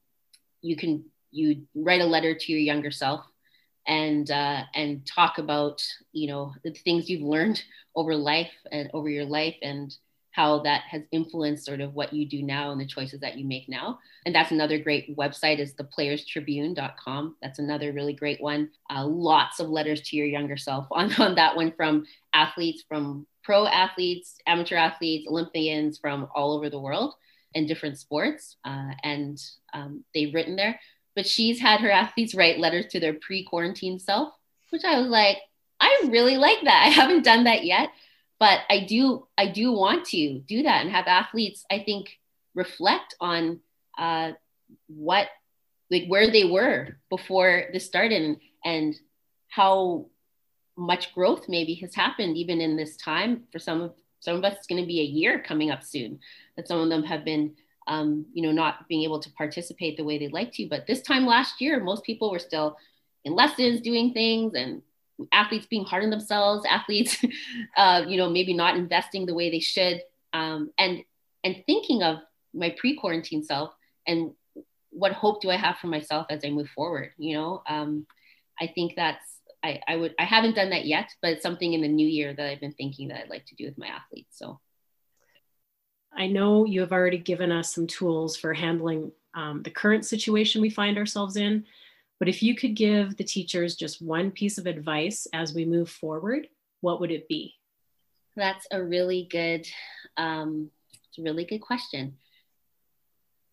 you 0.62 0.76
can 0.76 1.06
you 1.32 1.64
write 1.76 2.02
a 2.02 2.06
letter 2.06 2.36
to 2.36 2.52
your 2.52 2.62
younger 2.62 2.92
self 2.92 3.26
and 3.88 4.30
uh, 4.30 4.64
and 4.74 5.06
talk 5.06 5.38
about 5.38 5.82
you 6.12 6.28
know 6.28 6.54
the 6.64 6.72
things 6.72 7.10
you've 7.10 7.22
learned 7.22 7.64
over 7.96 8.16
life 8.16 8.52
and 8.72 8.90
over 8.94 9.10
your 9.10 9.26
life 9.26 9.56
and 9.62 9.96
how 10.36 10.60
that 10.60 10.82
has 10.82 11.02
influenced 11.14 11.64
sort 11.64 11.80
of 11.80 11.94
what 11.94 12.12
you 12.12 12.26
do 12.26 12.44
now 12.44 12.72
and 12.72 12.82
the 12.82 12.86
choices 12.86 13.22
that 13.22 13.38
you 13.38 13.46
make 13.46 13.70
now. 13.70 13.98
And 14.26 14.36
that's 14.36 14.52
another 14.52 14.78
great 14.78 15.16
website 15.16 15.60
is 15.60 15.74
theplayerstribune.com. 15.76 17.38
That's 17.42 17.60
another 17.60 17.94
really 17.94 18.12
great 18.12 18.42
one. 18.42 18.70
Uh, 18.94 19.06
lots 19.06 19.62
of 19.62 19.70
letters 19.70 20.02
to 20.02 20.18
your 20.18 20.26
younger 20.26 20.58
self 20.58 20.88
on, 20.92 21.14
on 21.22 21.36
that 21.36 21.56
one 21.56 21.72
from 21.72 22.06
athletes, 22.34 22.84
from 22.86 23.26
pro 23.46 23.66
athletes, 23.66 24.36
amateur 24.46 24.76
athletes, 24.76 25.26
Olympians 25.30 26.00
from 26.00 26.28
all 26.36 26.52
over 26.58 26.70
the 26.70 26.82
world 26.82 27.14
in 27.54 27.66
different 27.66 27.98
sports. 27.98 28.58
Uh, 28.66 28.92
and 29.04 29.42
um, 29.74 30.04
they've 30.14 30.34
written 30.34 30.58
there. 30.58 30.82
But 31.16 31.26
she's 31.26 31.62
had 31.62 31.80
her 31.80 31.92
athletes 31.92 32.36
write 32.36 32.60
letters 32.60 32.88
to 32.88 33.00
their 33.00 33.14
pre 33.14 33.46
quarantine 33.46 34.00
self, 34.00 34.34
which 34.72 34.84
I 34.84 35.00
was 35.00 35.08
like, 35.08 35.38
I 35.80 36.08
really 36.10 36.36
like 36.36 36.62
that. 36.66 36.84
I 36.88 36.90
haven't 36.90 37.24
done 37.24 37.46
that 37.46 37.64
yet 37.64 37.92
but 38.40 38.60
i 38.70 38.86
do 38.88 39.28
i 39.38 39.48
do 39.48 39.72
want 39.72 40.06
to 40.06 40.40
do 40.40 40.64
that 40.64 40.82
and 40.82 40.92
have 40.92 41.08
athletes 41.08 41.66
i 41.72 41.80
think 41.80 42.20
reflect 42.54 43.16
on 43.20 43.60
uh, 43.98 44.32
what 44.88 45.28
like 45.92 46.06
where 46.08 46.32
they 46.32 46.46
were 46.46 46.98
before 47.10 47.66
this 47.72 47.86
started 47.86 48.22
and, 48.22 48.38
and 48.64 48.96
how 49.48 50.06
much 50.78 51.14
growth 51.14 51.48
maybe 51.48 51.74
has 51.76 51.96
happened 51.96 52.36
even 52.36 52.60
in 52.60 52.76
this 52.76 52.98
time 52.98 53.44
for 53.52 53.60
some 53.60 53.82
of 53.82 53.94
some 54.20 54.36
of 54.36 54.44
us 54.44 54.56
it's 54.58 54.68
going 54.68 54.82
to 54.82 54.88
be 54.88 55.02
a 55.02 55.04
year 55.04 55.40
coming 55.40 55.72
up 55.72 55.84
soon 55.84 56.20
that 56.58 56.68
some 56.68 56.80
of 56.80 56.90
them 56.90 57.04
have 57.04 57.24
been 57.24 57.56
um, 57.88 58.26
you 58.34 58.42
know, 58.42 58.52
not 58.52 58.88
being 58.88 59.04
able 59.04 59.20
to 59.20 59.30
participate 59.32 59.98
the 59.98 60.04
way 60.04 60.18
they'd 60.18 60.34
like 60.34 60.52
to. 60.54 60.68
But 60.68 60.88
this 60.88 61.02
time 61.02 61.26
last 61.26 61.62
year, 61.62 61.80
most 61.80 62.04
people 62.04 62.32
were 62.32 62.40
still 62.40 62.78
in 63.24 63.36
lessons 63.36 63.82
doing 63.82 64.14
things 64.14 64.54
and 64.56 64.82
athletes 65.32 65.68
being 65.68 65.86
hard 65.86 66.04
on 66.04 66.10
themselves, 66.10 66.66
athletes, 66.70 67.24
uh, 67.78 68.04
you 68.08 68.18
know, 68.18 68.30
maybe 68.30 68.54
not 68.54 68.78
investing 68.78 69.26
the 69.26 69.34
way 69.34 69.50
they 69.50 69.60
should. 69.60 70.02
Um, 70.34 70.72
and, 70.78 71.04
and 71.44 71.64
thinking 71.66 72.04
of 72.04 72.20
my 72.54 72.76
pre-quarantine 72.78 73.44
self 73.44 73.74
and 74.08 74.32
what 74.90 75.12
hope 75.12 75.42
do 75.42 75.50
I 75.50 75.58
have 75.58 75.78
for 75.78 75.88
myself 75.88 76.28
as 76.30 76.44
I 76.46 76.50
move 76.50 76.70
forward? 76.70 77.12
You 77.18 77.36
know, 77.36 77.64
um, 77.68 78.06
I 78.60 78.68
think 78.68 78.94
that's, 78.96 79.24
I, 79.64 79.82
I 79.88 79.96
would, 79.96 80.16
I 80.20 80.24
haven't 80.24 80.56
done 80.56 80.70
that 80.70 80.86
yet, 80.86 81.10
but 81.22 81.32
it's 81.32 81.44
something 81.44 81.74
in 81.74 81.82
the 81.82 81.88
new 81.88 82.08
year 82.08 82.34
that 82.34 82.50
I've 82.50 82.62
been 82.62 82.74
thinking 82.74 83.10
that 83.10 83.22
I'd 83.22 83.30
like 83.30 83.46
to 83.48 83.56
do 83.56 83.66
with 83.66 83.78
my 83.78 83.88
athletes. 83.88 84.38
So 84.38 84.60
I 86.14 86.28
know 86.28 86.66
you 86.66 86.80
have 86.82 86.94
already 86.94 87.18
given 87.18 87.52
us 87.52 87.74
some 87.74 87.88
tools 87.88 88.38
for 88.38 88.54
handling 88.54 89.12
um, 89.34 89.64
the 89.64 89.70
current 89.70 90.06
situation 90.06 90.62
we 90.62 90.70
find 90.70 90.98
ourselves 90.98 91.36
in, 91.36 91.66
but 92.20 92.30
if 92.30 92.42
you 92.42 92.56
could 92.56 92.76
give 92.76 93.18
the 93.18 93.24
teachers 93.24 93.76
just 93.76 94.02
one 94.02 94.32
piece 94.32 94.58
of 94.58 94.68
advice 94.68 95.28
as 95.34 95.54
we 95.54 95.66
move 95.66 95.90
forward, 95.90 96.48
what 96.82 97.00
would 97.00 97.12
it 97.12 97.28
be? 97.28 97.56
That's 98.36 98.68
a 98.72 98.84
really 98.84 99.28
good, 99.30 99.68
um, 100.18 100.70
it's 101.10 101.18
a 101.18 101.22
really 101.22 101.46
good 101.46 101.60
question. 101.60 102.18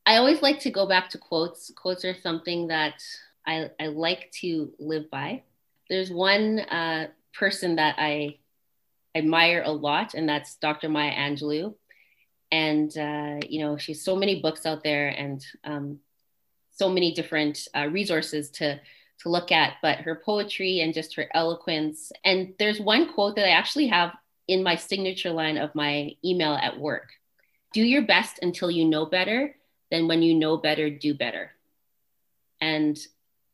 I 0.05 0.17
always 0.17 0.43
like 0.43 0.61
to 0.61 0.71
go 0.71 0.87
back 0.87 1.11
to 1.11 1.19
quotes. 1.19 1.71
Quotes 1.77 2.05
are 2.05 2.15
something 2.15 2.69
that 2.69 3.03
I, 3.47 3.71
I 3.81 3.87
like 3.87 4.33
to 4.41 4.73
live 4.79 5.11
by. 5.11 5.43
There's 5.89 6.11
one 6.11 6.59
uh, 6.61 7.09
person 7.35 7.77
that 7.77 7.97
I 7.99 8.39
admire 9.15 9.63
a 9.65 9.73
lot, 9.73 10.15
and 10.15 10.29
that's 10.29 10.57
Dr. 10.57 10.89
Maya 10.89 11.13
Angelou 11.13 11.75
and 12.53 12.97
uh, 12.99 13.41
you 13.49 13.61
know 13.61 13.77
she's 13.77 14.05
so 14.05 14.15
many 14.15 14.41
books 14.41 14.67
out 14.67 14.85
there 14.85 15.09
and 15.09 15.45
um, 15.65 15.99
so 16.73 16.89
many 16.89 17.13
different 17.13 17.69
uh, 17.75 17.89
resources 17.91 18.51
to 18.51 18.81
to 19.21 19.29
look 19.29 19.53
at 19.53 19.75
but 19.83 19.99
her 19.99 20.17
poetry 20.17 20.81
and 20.81 20.95
just 20.95 21.15
her 21.15 21.29
eloquence. 21.33 22.11
And 22.25 22.55
there's 22.59 22.81
one 22.81 23.13
quote 23.13 23.37
that 23.37 23.47
i 23.47 23.51
actually 23.51 23.87
have 23.87 24.13
in 24.49 24.63
my 24.63 24.75
signature 24.75 25.31
line 25.31 25.59
of 25.59 25.75
my 25.75 26.17
email 26.25 26.55
at 26.55 26.79
work. 26.79 27.11
Do 27.73 27.83
your 27.83 28.03
best 28.03 28.41
until 28.43 28.71
you 28.71 28.85
know 28.85 29.07
better 29.07 29.55
then 29.93 30.09
when 30.09 30.23
you 30.23 30.35
know 30.35 30.57
better 30.57 30.89
do 30.89 31.13
better. 31.13 31.51
And 32.61 32.99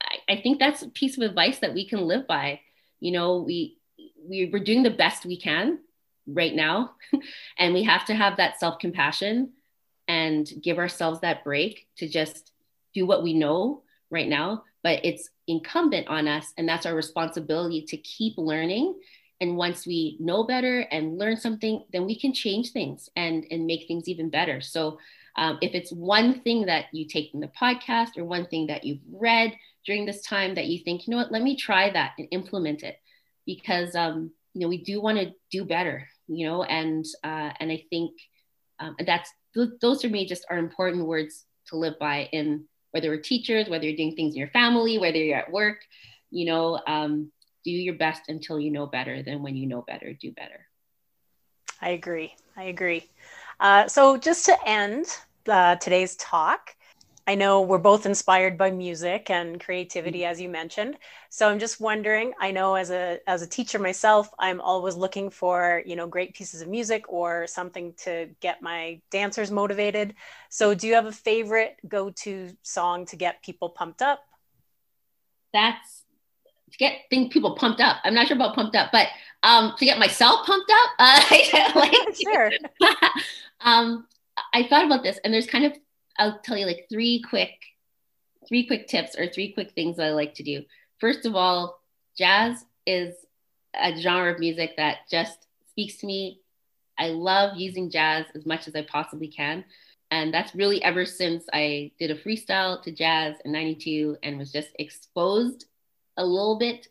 I, 0.01 0.35
I 0.35 0.41
think 0.41 0.61
that's 0.61 0.83
a 0.83 0.89
piece 0.89 1.17
of 1.17 1.25
advice 1.25 1.59
that 1.59 1.75
we 1.75 1.87
can 1.87 2.07
live 2.07 2.27
by. 2.27 2.61
You 3.01 3.13
know 3.13 3.39
we, 3.39 3.77
we 4.25 4.49
we're 4.51 4.65
doing 4.65 4.85
the 4.85 4.91
best 4.91 5.27
we 5.27 5.39
can 5.39 5.81
right 6.27 6.55
now. 6.55 6.93
and 7.59 7.75
we 7.75 7.83
have 7.83 8.05
to 8.07 8.15
have 8.15 8.37
that 8.37 8.61
self 8.61 8.79
compassion 8.79 9.51
and 10.07 10.51
give 10.63 10.79
ourselves 10.79 11.21
that 11.21 11.45
break 11.45 11.89
to 11.97 12.09
just 12.09 12.53
do 12.95 13.07
what 13.07 13.23
we 13.23 13.35
know 13.35 13.83
right 14.11 14.29
now. 14.29 14.65
But 14.83 15.05
it's 15.05 15.29
incumbent 15.47 16.09
on 16.09 16.29
us, 16.29 16.53
and 16.57 16.69
that's 16.69 16.87
our 16.87 16.95
responsibility 16.95 17.83
to 17.89 17.97
keep 17.97 18.35
learning. 18.39 18.99
And 19.41 19.57
once 19.57 19.87
we 19.87 20.17
know 20.21 20.45
better 20.45 20.81
and 20.81 21.19
learn 21.19 21.37
something, 21.37 21.85
then 21.93 22.07
we 22.07 22.19
can 22.19 22.33
change 22.33 22.73
things 22.73 23.09
and, 23.17 23.45
and 23.51 23.67
make 23.67 23.87
things 23.87 24.09
even 24.09 24.31
better. 24.31 24.61
So, 24.61 24.99
um, 25.37 25.59
if 25.63 25.75
it's 25.75 25.93
one 25.93 26.41
thing 26.41 26.67
that 26.67 26.87
you 26.93 27.07
take 27.07 27.31
from 27.31 27.41
the 27.41 27.51
podcast 27.61 28.19
or 28.19 28.25
one 28.25 28.47
thing 28.47 28.67
that 28.67 28.83
you've 28.83 29.03
read 29.13 29.57
during 29.87 30.05
this 30.05 30.23
time 30.23 30.57
that 30.57 30.67
you 30.67 30.83
think, 30.83 31.07
you 31.07 31.13
know 31.13 31.19
what, 31.19 31.31
let 31.31 31.43
me 31.43 31.55
try 31.55 31.91
that 31.91 32.13
and 32.19 32.27
implement 32.33 32.83
it, 32.83 32.97
because 33.47 33.95
um, 33.95 34.33
you 34.55 34.61
know 34.61 34.69
we 34.69 34.83
do 34.83 35.01
want 35.01 35.19
to 35.19 35.33
do 35.53 35.65
better 35.65 36.09
you 36.29 36.47
know, 36.47 36.63
and 36.63 37.05
uh, 37.25 37.51
and 37.59 37.73
I 37.73 37.85
think 37.91 38.13
um, 38.79 38.95
that's 39.05 39.33
those 39.81 40.03
for 40.03 40.09
me 40.09 40.27
just 40.27 40.45
are 40.51 40.59
important 40.59 41.07
words 41.07 41.45
to 41.69 41.77
live 41.77 41.99
by 41.99 42.29
in 42.33 42.65
whether 42.93 43.09
we're 43.09 43.21
teachers, 43.21 43.69
whether 43.69 43.85
you're 43.85 43.97
doing 43.97 44.15
things 44.15 44.35
in 44.35 44.39
your 44.39 44.49
family, 44.49 44.99
whether 44.99 45.19
you're 45.19 45.39
at 45.39 45.51
work, 45.51 45.79
you 46.31 46.47
know, 46.47 46.81
um, 46.87 47.31
do 47.65 47.71
your 47.71 47.95
best 47.95 48.23
until 48.29 48.59
you 48.59 48.71
know 48.71 48.87
better. 48.87 49.23
Then 49.23 49.43
when 49.43 49.57
you 49.57 49.67
know 49.67 49.85
better, 49.87 50.13
do 50.13 50.33
better. 50.33 50.67
I 51.81 51.91
agree. 51.91 52.35
I 52.57 52.65
agree. 52.65 53.05
Uh, 53.61 53.89
so 53.89 54.17
just 54.17 54.47
to 54.47 54.57
end 54.67 55.07
uh, 55.49 55.77
today's 55.77 56.17
talk, 56.17 56.75
I 57.29 57.35
know 57.35 57.61
we're 57.61 57.77
both 57.77 58.07
inspired 58.07 58.57
by 58.57 58.71
music 58.71 59.29
and 59.29 59.61
creativity, 59.61 60.25
as 60.25 60.41
you 60.41 60.49
mentioned. 60.49 60.97
So 61.29 61.47
I'm 61.47 61.59
just 61.59 61.79
wondering. 61.79 62.33
I 62.41 62.53
know 62.53 62.75
as 62.75 62.91
a 62.91 63.21
as 63.27 63.43
a 63.43 63.47
teacher 63.47 63.79
myself, 63.79 64.31
I'm 64.39 64.63
always 64.63 64.95
looking 64.95 65.29
for 65.29 65.83
you 65.85 65.95
know 65.95 66.07
great 66.07 66.33
pieces 66.35 66.63
of 66.63 66.69
music 66.69 67.05
or 67.07 67.47
something 67.47 67.93
to 68.05 68.31
get 68.41 68.63
my 68.63 69.03
dancers 69.11 69.51
motivated. 69.51 70.15
So 70.49 70.73
do 70.73 70.87
you 70.87 70.95
have 70.95 71.05
a 71.05 71.13
favorite 71.13 71.77
go 71.87 72.09
to 72.23 72.57
song 72.63 73.05
to 73.07 73.17
get 73.17 73.43
people 73.43 73.69
pumped 73.69 74.01
up? 74.01 74.21
That's 75.53 76.05
to 76.73 76.79
get 76.79 76.93
things 77.11 77.31
people 77.31 77.57
pumped 77.57 77.83
up. 77.83 77.99
I'm 78.05 78.15
not 78.15 78.29
sure 78.29 78.37
about 78.37 78.55
pumped 78.55 78.75
up, 78.75 78.91
but 78.91 79.09
um, 79.43 79.75
to 79.79 79.85
get 79.85 79.99
myself 79.99 80.47
pumped 80.47 80.71
up, 80.71 80.91
uh, 80.99 81.25
like, 81.75 81.95
sure. 82.23 82.51
um, 83.61 84.07
I 84.55 84.67
thought 84.67 84.87
about 84.87 85.03
this, 85.03 85.19
and 85.23 85.35
there's 85.35 85.47
kind 85.47 85.67
of 85.67 85.77
I'll 86.19 86.39
tell 86.41 86.57
you 86.57 86.67
like 86.67 86.87
three 86.91 87.23
quick, 87.29 87.55
three 88.49 88.67
quick 88.67 88.89
tips 88.89 89.17
or 89.17 89.29
three 89.29 89.53
quick 89.53 89.73
things 89.73 89.99
I 89.99 90.11
like 90.11 90.35
to 90.35 90.43
do. 90.43 90.65
First 90.99 91.27
of 91.27 91.37
all, 91.37 91.81
jazz 92.17 92.65
is 92.87 93.15
a 93.75 93.97
genre 93.97 94.33
of 94.33 94.41
music 94.41 94.77
that 94.77 95.09
just 95.11 95.47
speaks 95.71 95.97
to 95.99 96.07
me. 96.07 96.41
I 96.99 97.09
love 97.09 97.57
using 97.57 97.91
jazz 97.91 98.27
as 98.35 98.45
much 98.45 98.67
as 98.67 98.75
I 98.75 98.83
possibly 98.83 99.29
can. 99.29 99.65
And 100.11 100.33
that's 100.33 100.55
really 100.55 100.83
ever 100.83 101.05
since 101.05 101.45
I 101.53 101.93
did 101.99 102.11
a 102.11 102.17
freestyle 102.17 102.83
to 102.83 102.91
jazz 102.91 103.37
in 103.45 103.53
92 103.53 104.17
and 104.23 104.39
was 104.39 104.51
just 104.51 104.71
exposed 104.79 105.67
a 106.17 106.25
little 106.25 106.59
bit 106.59 106.89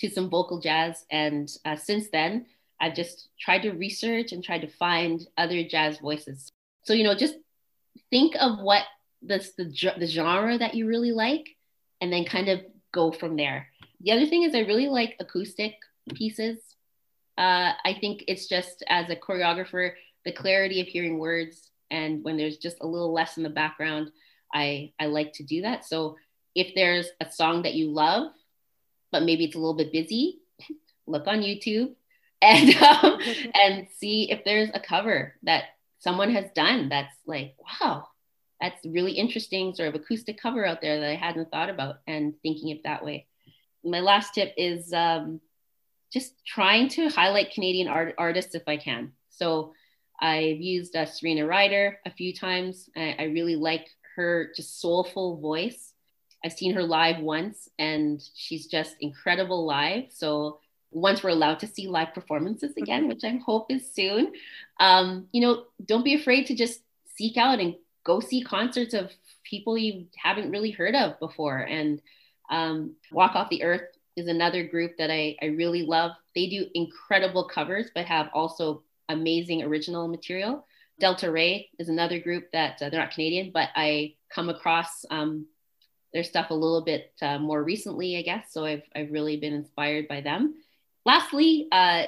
to 0.00 0.10
some 0.10 0.30
vocal 0.30 0.58
jazz. 0.60 1.04
And 1.10 1.50
uh, 1.64 1.76
since 1.76 2.08
then, 2.08 2.46
I've 2.80 2.94
just 2.94 3.28
tried 3.38 3.62
to 3.62 3.72
research 3.72 4.32
and 4.32 4.42
tried 4.42 4.62
to 4.62 4.68
find 4.68 5.26
other 5.36 5.62
jazz 5.64 5.98
voices. 5.98 6.50
So, 6.82 6.92
you 6.94 7.04
know, 7.04 7.14
just 7.14 7.36
think 8.10 8.34
of 8.38 8.60
what 8.60 8.82
the, 9.22 9.46
the, 9.56 9.92
the 9.98 10.06
genre 10.06 10.58
that 10.58 10.74
you 10.74 10.86
really 10.86 11.12
like 11.12 11.46
and 12.00 12.12
then 12.12 12.24
kind 12.24 12.48
of 12.48 12.60
go 12.92 13.12
from 13.12 13.36
there. 13.36 13.68
The 14.00 14.12
other 14.12 14.26
thing 14.26 14.42
is 14.42 14.54
I 14.54 14.60
really 14.60 14.88
like 14.88 15.16
acoustic 15.20 15.74
pieces. 16.14 16.58
Uh, 17.38 17.72
I 17.84 17.96
think 18.00 18.24
it's 18.28 18.46
just 18.46 18.84
as 18.88 19.10
a 19.10 19.16
choreographer, 19.16 19.92
the 20.24 20.32
clarity 20.32 20.80
of 20.80 20.86
hearing 20.86 21.18
words 21.18 21.70
and 21.90 22.24
when 22.24 22.36
there's 22.36 22.56
just 22.56 22.78
a 22.80 22.86
little 22.86 23.12
less 23.12 23.36
in 23.36 23.42
the 23.42 23.50
background, 23.50 24.10
I, 24.52 24.92
I 24.98 25.06
like 25.06 25.32
to 25.34 25.44
do 25.44 25.62
that. 25.62 25.84
So 25.84 26.16
if 26.54 26.74
there's 26.74 27.08
a 27.20 27.30
song 27.30 27.62
that 27.62 27.74
you 27.74 27.90
love, 27.90 28.32
but 29.12 29.22
maybe 29.22 29.44
it's 29.44 29.54
a 29.54 29.58
little 29.58 29.76
bit 29.76 29.92
busy, 29.92 30.40
look 31.06 31.26
on 31.26 31.40
YouTube 31.40 31.94
and 32.42 32.74
um, 32.82 33.20
and 33.54 33.88
see 33.96 34.30
if 34.30 34.44
there's 34.44 34.70
a 34.74 34.80
cover 34.80 35.34
that 35.42 35.64
someone 35.98 36.30
has 36.32 36.50
done 36.54 36.88
that's 36.88 37.14
like, 37.26 37.54
wow, 37.58 38.06
that's 38.60 38.84
really 38.86 39.12
interesting 39.12 39.74
sort 39.74 39.88
of 39.88 39.94
acoustic 39.94 40.40
cover 40.40 40.64
out 40.66 40.80
there 40.80 41.00
that 41.00 41.10
I 41.10 41.14
hadn't 41.14 41.50
thought 41.50 41.70
about 41.70 41.96
and 42.06 42.34
thinking 42.42 42.70
it 42.70 42.82
that 42.84 43.04
way. 43.04 43.26
My 43.84 44.00
last 44.00 44.34
tip 44.34 44.52
is 44.56 44.92
um, 44.92 45.40
just 46.12 46.32
trying 46.46 46.88
to 46.90 47.08
highlight 47.08 47.52
Canadian 47.52 47.88
art- 47.88 48.14
artists 48.18 48.54
if 48.54 48.62
I 48.66 48.76
can. 48.76 49.12
So 49.30 49.74
I've 50.18 50.60
used 50.60 50.96
uh, 50.96 51.04
Serena 51.04 51.46
Ryder 51.46 51.98
a 52.06 52.10
few 52.10 52.32
times. 52.32 52.88
I, 52.96 53.16
I 53.18 53.22
really 53.24 53.56
like 53.56 53.86
her 54.16 54.50
just 54.56 54.80
soulful 54.80 55.38
voice. 55.40 55.92
I've 56.44 56.52
seen 56.52 56.74
her 56.74 56.82
live 56.82 57.20
once 57.20 57.68
and 57.78 58.22
she's 58.34 58.66
just 58.66 58.96
incredible 59.00 59.66
live. 59.66 60.04
So 60.10 60.60
once 60.96 61.22
we're 61.22 61.28
allowed 61.30 61.60
to 61.60 61.66
see 61.66 61.86
live 61.88 62.14
performances 62.14 62.72
again, 62.78 63.06
which 63.06 63.22
I 63.22 63.38
hope 63.44 63.70
is 63.70 63.92
soon, 63.92 64.32
um, 64.80 65.28
you 65.30 65.42
know, 65.42 65.64
don't 65.84 66.04
be 66.04 66.14
afraid 66.14 66.46
to 66.46 66.54
just 66.54 66.80
seek 67.16 67.36
out 67.36 67.60
and 67.60 67.74
go 68.02 68.18
see 68.18 68.42
concerts 68.42 68.94
of 68.94 69.10
people 69.44 69.76
you 69.76 70.06
haven't 70.16 70.50
really 70.50 70.70
heard 70.70 70.94
of 70.94 71.20
before. 71.20 71.58
And 71.58 72.00
um, 72.48 72.94
Walk 73.12 73.34
Off 73.34 73.50
the 73.50 73.62
Earth 73.62 73.82
is 74.16 74.26
another 74.26 74.66
group 74.66 74.96
that 74.96 75.10
I, 75.10 75.36
I 75.42 75.46
really 75.46 75.82
love. 75.82 76.12
They 76.34 76.48
do 76.48 76.66
incredible 76.74 77.44
covers, 77.44 77.90
but 77.94 78.06
have 78.06 78.30
also 78.32 78.82
amazing 79.10 79.62
original 79.62 80.08
material. 80.08 80.66
Delta 80.98 81.30
Rae 81.30 81.68
is 81.78 81.90
another 81.90 82.18
group 82.20 82.50
that 82.52 82.80
uh, 82.80 82.88
they're 82.88 83.00
not 83.00 83.10
Canadian, 83.10 83.50
but 83.52 83.68
I 83.76 84.14
come 84.34 84.48
across 84.48 85.04
um, 85.10 85.44
their 86.14 86.24
stuff 86.24 86.48
a 86.48 86.54
little 86.54 86.82
bit 86.82 87.12
uh, 87.20 87.38
more 87.38 87.62
recently, 87.62 88.16
I 88.16 88.22
guess. 88.22 88.46
So 88.50 88.64
I've, 88.64 88.82
I've 88.94 89.12
really 89.12 89.36
been 89.36 89.52
inspired 89.52 90.08
by 90.08 90.22
them. 90.22 90.54
Lastly, 91.06 91.68
uh, 91.70 92.02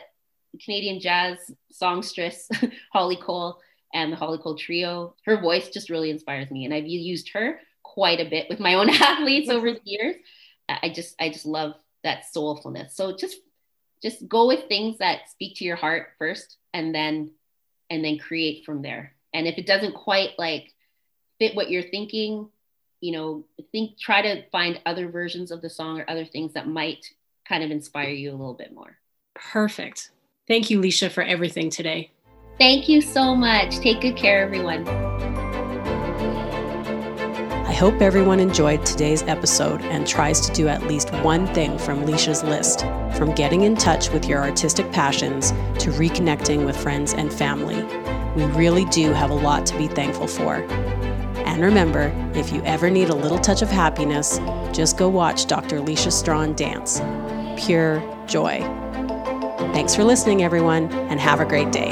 Canadian 0.64 0.98
jazz 0.98 1.38
songstress 1.70 2.48
Holly 2.92 3.16
Cole 3.16 3.60
and 3.94 4.12
the 4.12 4.16
Holly 4.16 4.38
Cole 4.38 4.56
Trio. 4.56 5.14
Her 5.24 5.40
voice 5.40 5.68
just 5.70 5.88
really 5.88 6.10
inspires 6.10 6.50
me, 6.50 6.64
and 6.64 6.74
I've 6.74 6.86
used 6.86 7.30
her 7.32 7.60
quite 7.84 8.18
a 8.20 8.28
bit 8.28 8.48
with 8.50 8.58
my 8.58 8.74
own 8.74 8.90
athletes 8.90 9.48
over 9.48 9.72
the 9.72 9.80
years. 9.84 10.16
I 10.68 10.90
just 10.90 11.14
I 11.20 11.30
just 11.30 11.46
love 11.46 11.74
that 12.02 12.24
soulfulness. 12.34 12.90
So 12.90 13.16
just 13.16 13.36
just 14.02 14.28
go 14.28 14.48
with 14.48 14.68
things 14.68 14.98
that 14.98 15.30
speak 15.30 15.56
to 15.58 15.64
your 15.64 15.76
heart 15.76 16.08
first, 16.18 16.56
and 16.74 16.92
then 16.92 17.30
and 17.88 18.04
then 18.04 18.18
create 18.18 18.64
from 18.66 18.82
there. 18.82 19.12
And 19.32 19.46
if 19.46 19.58
it 19.58 19.66
doesn't 19.66 19.94
quite 19.94 20.30
like 20.38 20.74
fit 21.38 21.54
what 21.54 21.70
you're 21.70 21.84
thinking, 21.84 22.48
you 23.00 23.12
know, 23.12 23.44
think 23.70 23.96
try 23.96 24.22
to 24.22 24.42
find 24.50 24.80
other 24.84 25.08
versions 25.08 25.52
of 25.52 25.62
the 25.62 25.70
song 25.70 26.00
or 26.00 26.10
other 26.10 26.24
things 26.24 26.54
that 26.54 26.66
might 26.66 27.06
kind 27.48 27.64
of 27.64 27.70
inspire 27.70 28.10
you 28.10 28.30
a 28.30 28.36
little 28.36 28.54
bit 28.54 28.74
more. 28.74 28.98
Perfect. 29.34 30.10
Thank 30.46 30.70
you, 30.70 30.80
Leisha, 30.80 31.10
for 31.10 31.22
everything 31.22 31.70
today. 31.70 32.10
Thank 32.58 32.88
you 32.88 33.00
so 33.00 33.34
much. 33.34 33.78
Take 33.78 34.00
good 34.00 34.16
care, 34.16 34.42
everyone. 34.42 34.86
I 37.66 37.72
hope 37.72 38.02
everyone 38.02 38.40
enjoyed 38.40 38.84
today's 38.84 39.22
episode 39.22 39.80
and 39.82 40.06
tries 40.06 40.40
to 40.40 40.52
do 40.52 40.66
at 40.66 40.82
least 40.84 41.12
one 41.22 41.46
thing 41.54 41.78
from 41.78 42.04
Leisha's 42.04 42.42
list 42.42 42.80
from 43.16 43.34
getting 43.34 43.62
in 43.62 43.76
touch 43.76 44.10
with 44.10 44.26
your 44.26 44.40
artistic 44.40 44.90
passions 44.90 45.50
to 45.82 45.90
reconnecting 45.90 46.66
with 46.66 46.76
friends 46.76 47.12
and 47.12 47.32
family. 47.32 47.82
We 48.34 48.44
really 48.52 48.84
do 48.86 49.12
have 49.12 49.30
a 49.30 49.34
lot 49.34 49.66
to 49.66 49.78
be 49.78 49.86
thankful 49.86 50.26
for. 50.26 50.56
And 51.46 51.62
remember, 51.62 52.12
if 52.34 52.52
you 52.52 52.62
ever 52.62 52.90
need 52.90 53.10
a 53.10 53.14
little 53.14 53.38
touch 53.38 53.62
of 53.62 53.70
happiness, 53.70 54.38
just 54.72 54.96
go 54.96 55.08
watch 55.08 55.46
Dr. 55.46 55.80
Leisha 55.80 56.12
Strachan 56.12 56.54
dance. 56.54 57.00
Pure 57.58 58.24
joy. 58.28 58.60
Thanks 59.72 59.94
for 59.94 60.04
listening, 60.04 60.44
everyone, 60.44 60.92
and 61.10 61.18
have 61.18 61.40
a 61.40 61.44
great 61.44 61.72
day. 61.72 61.90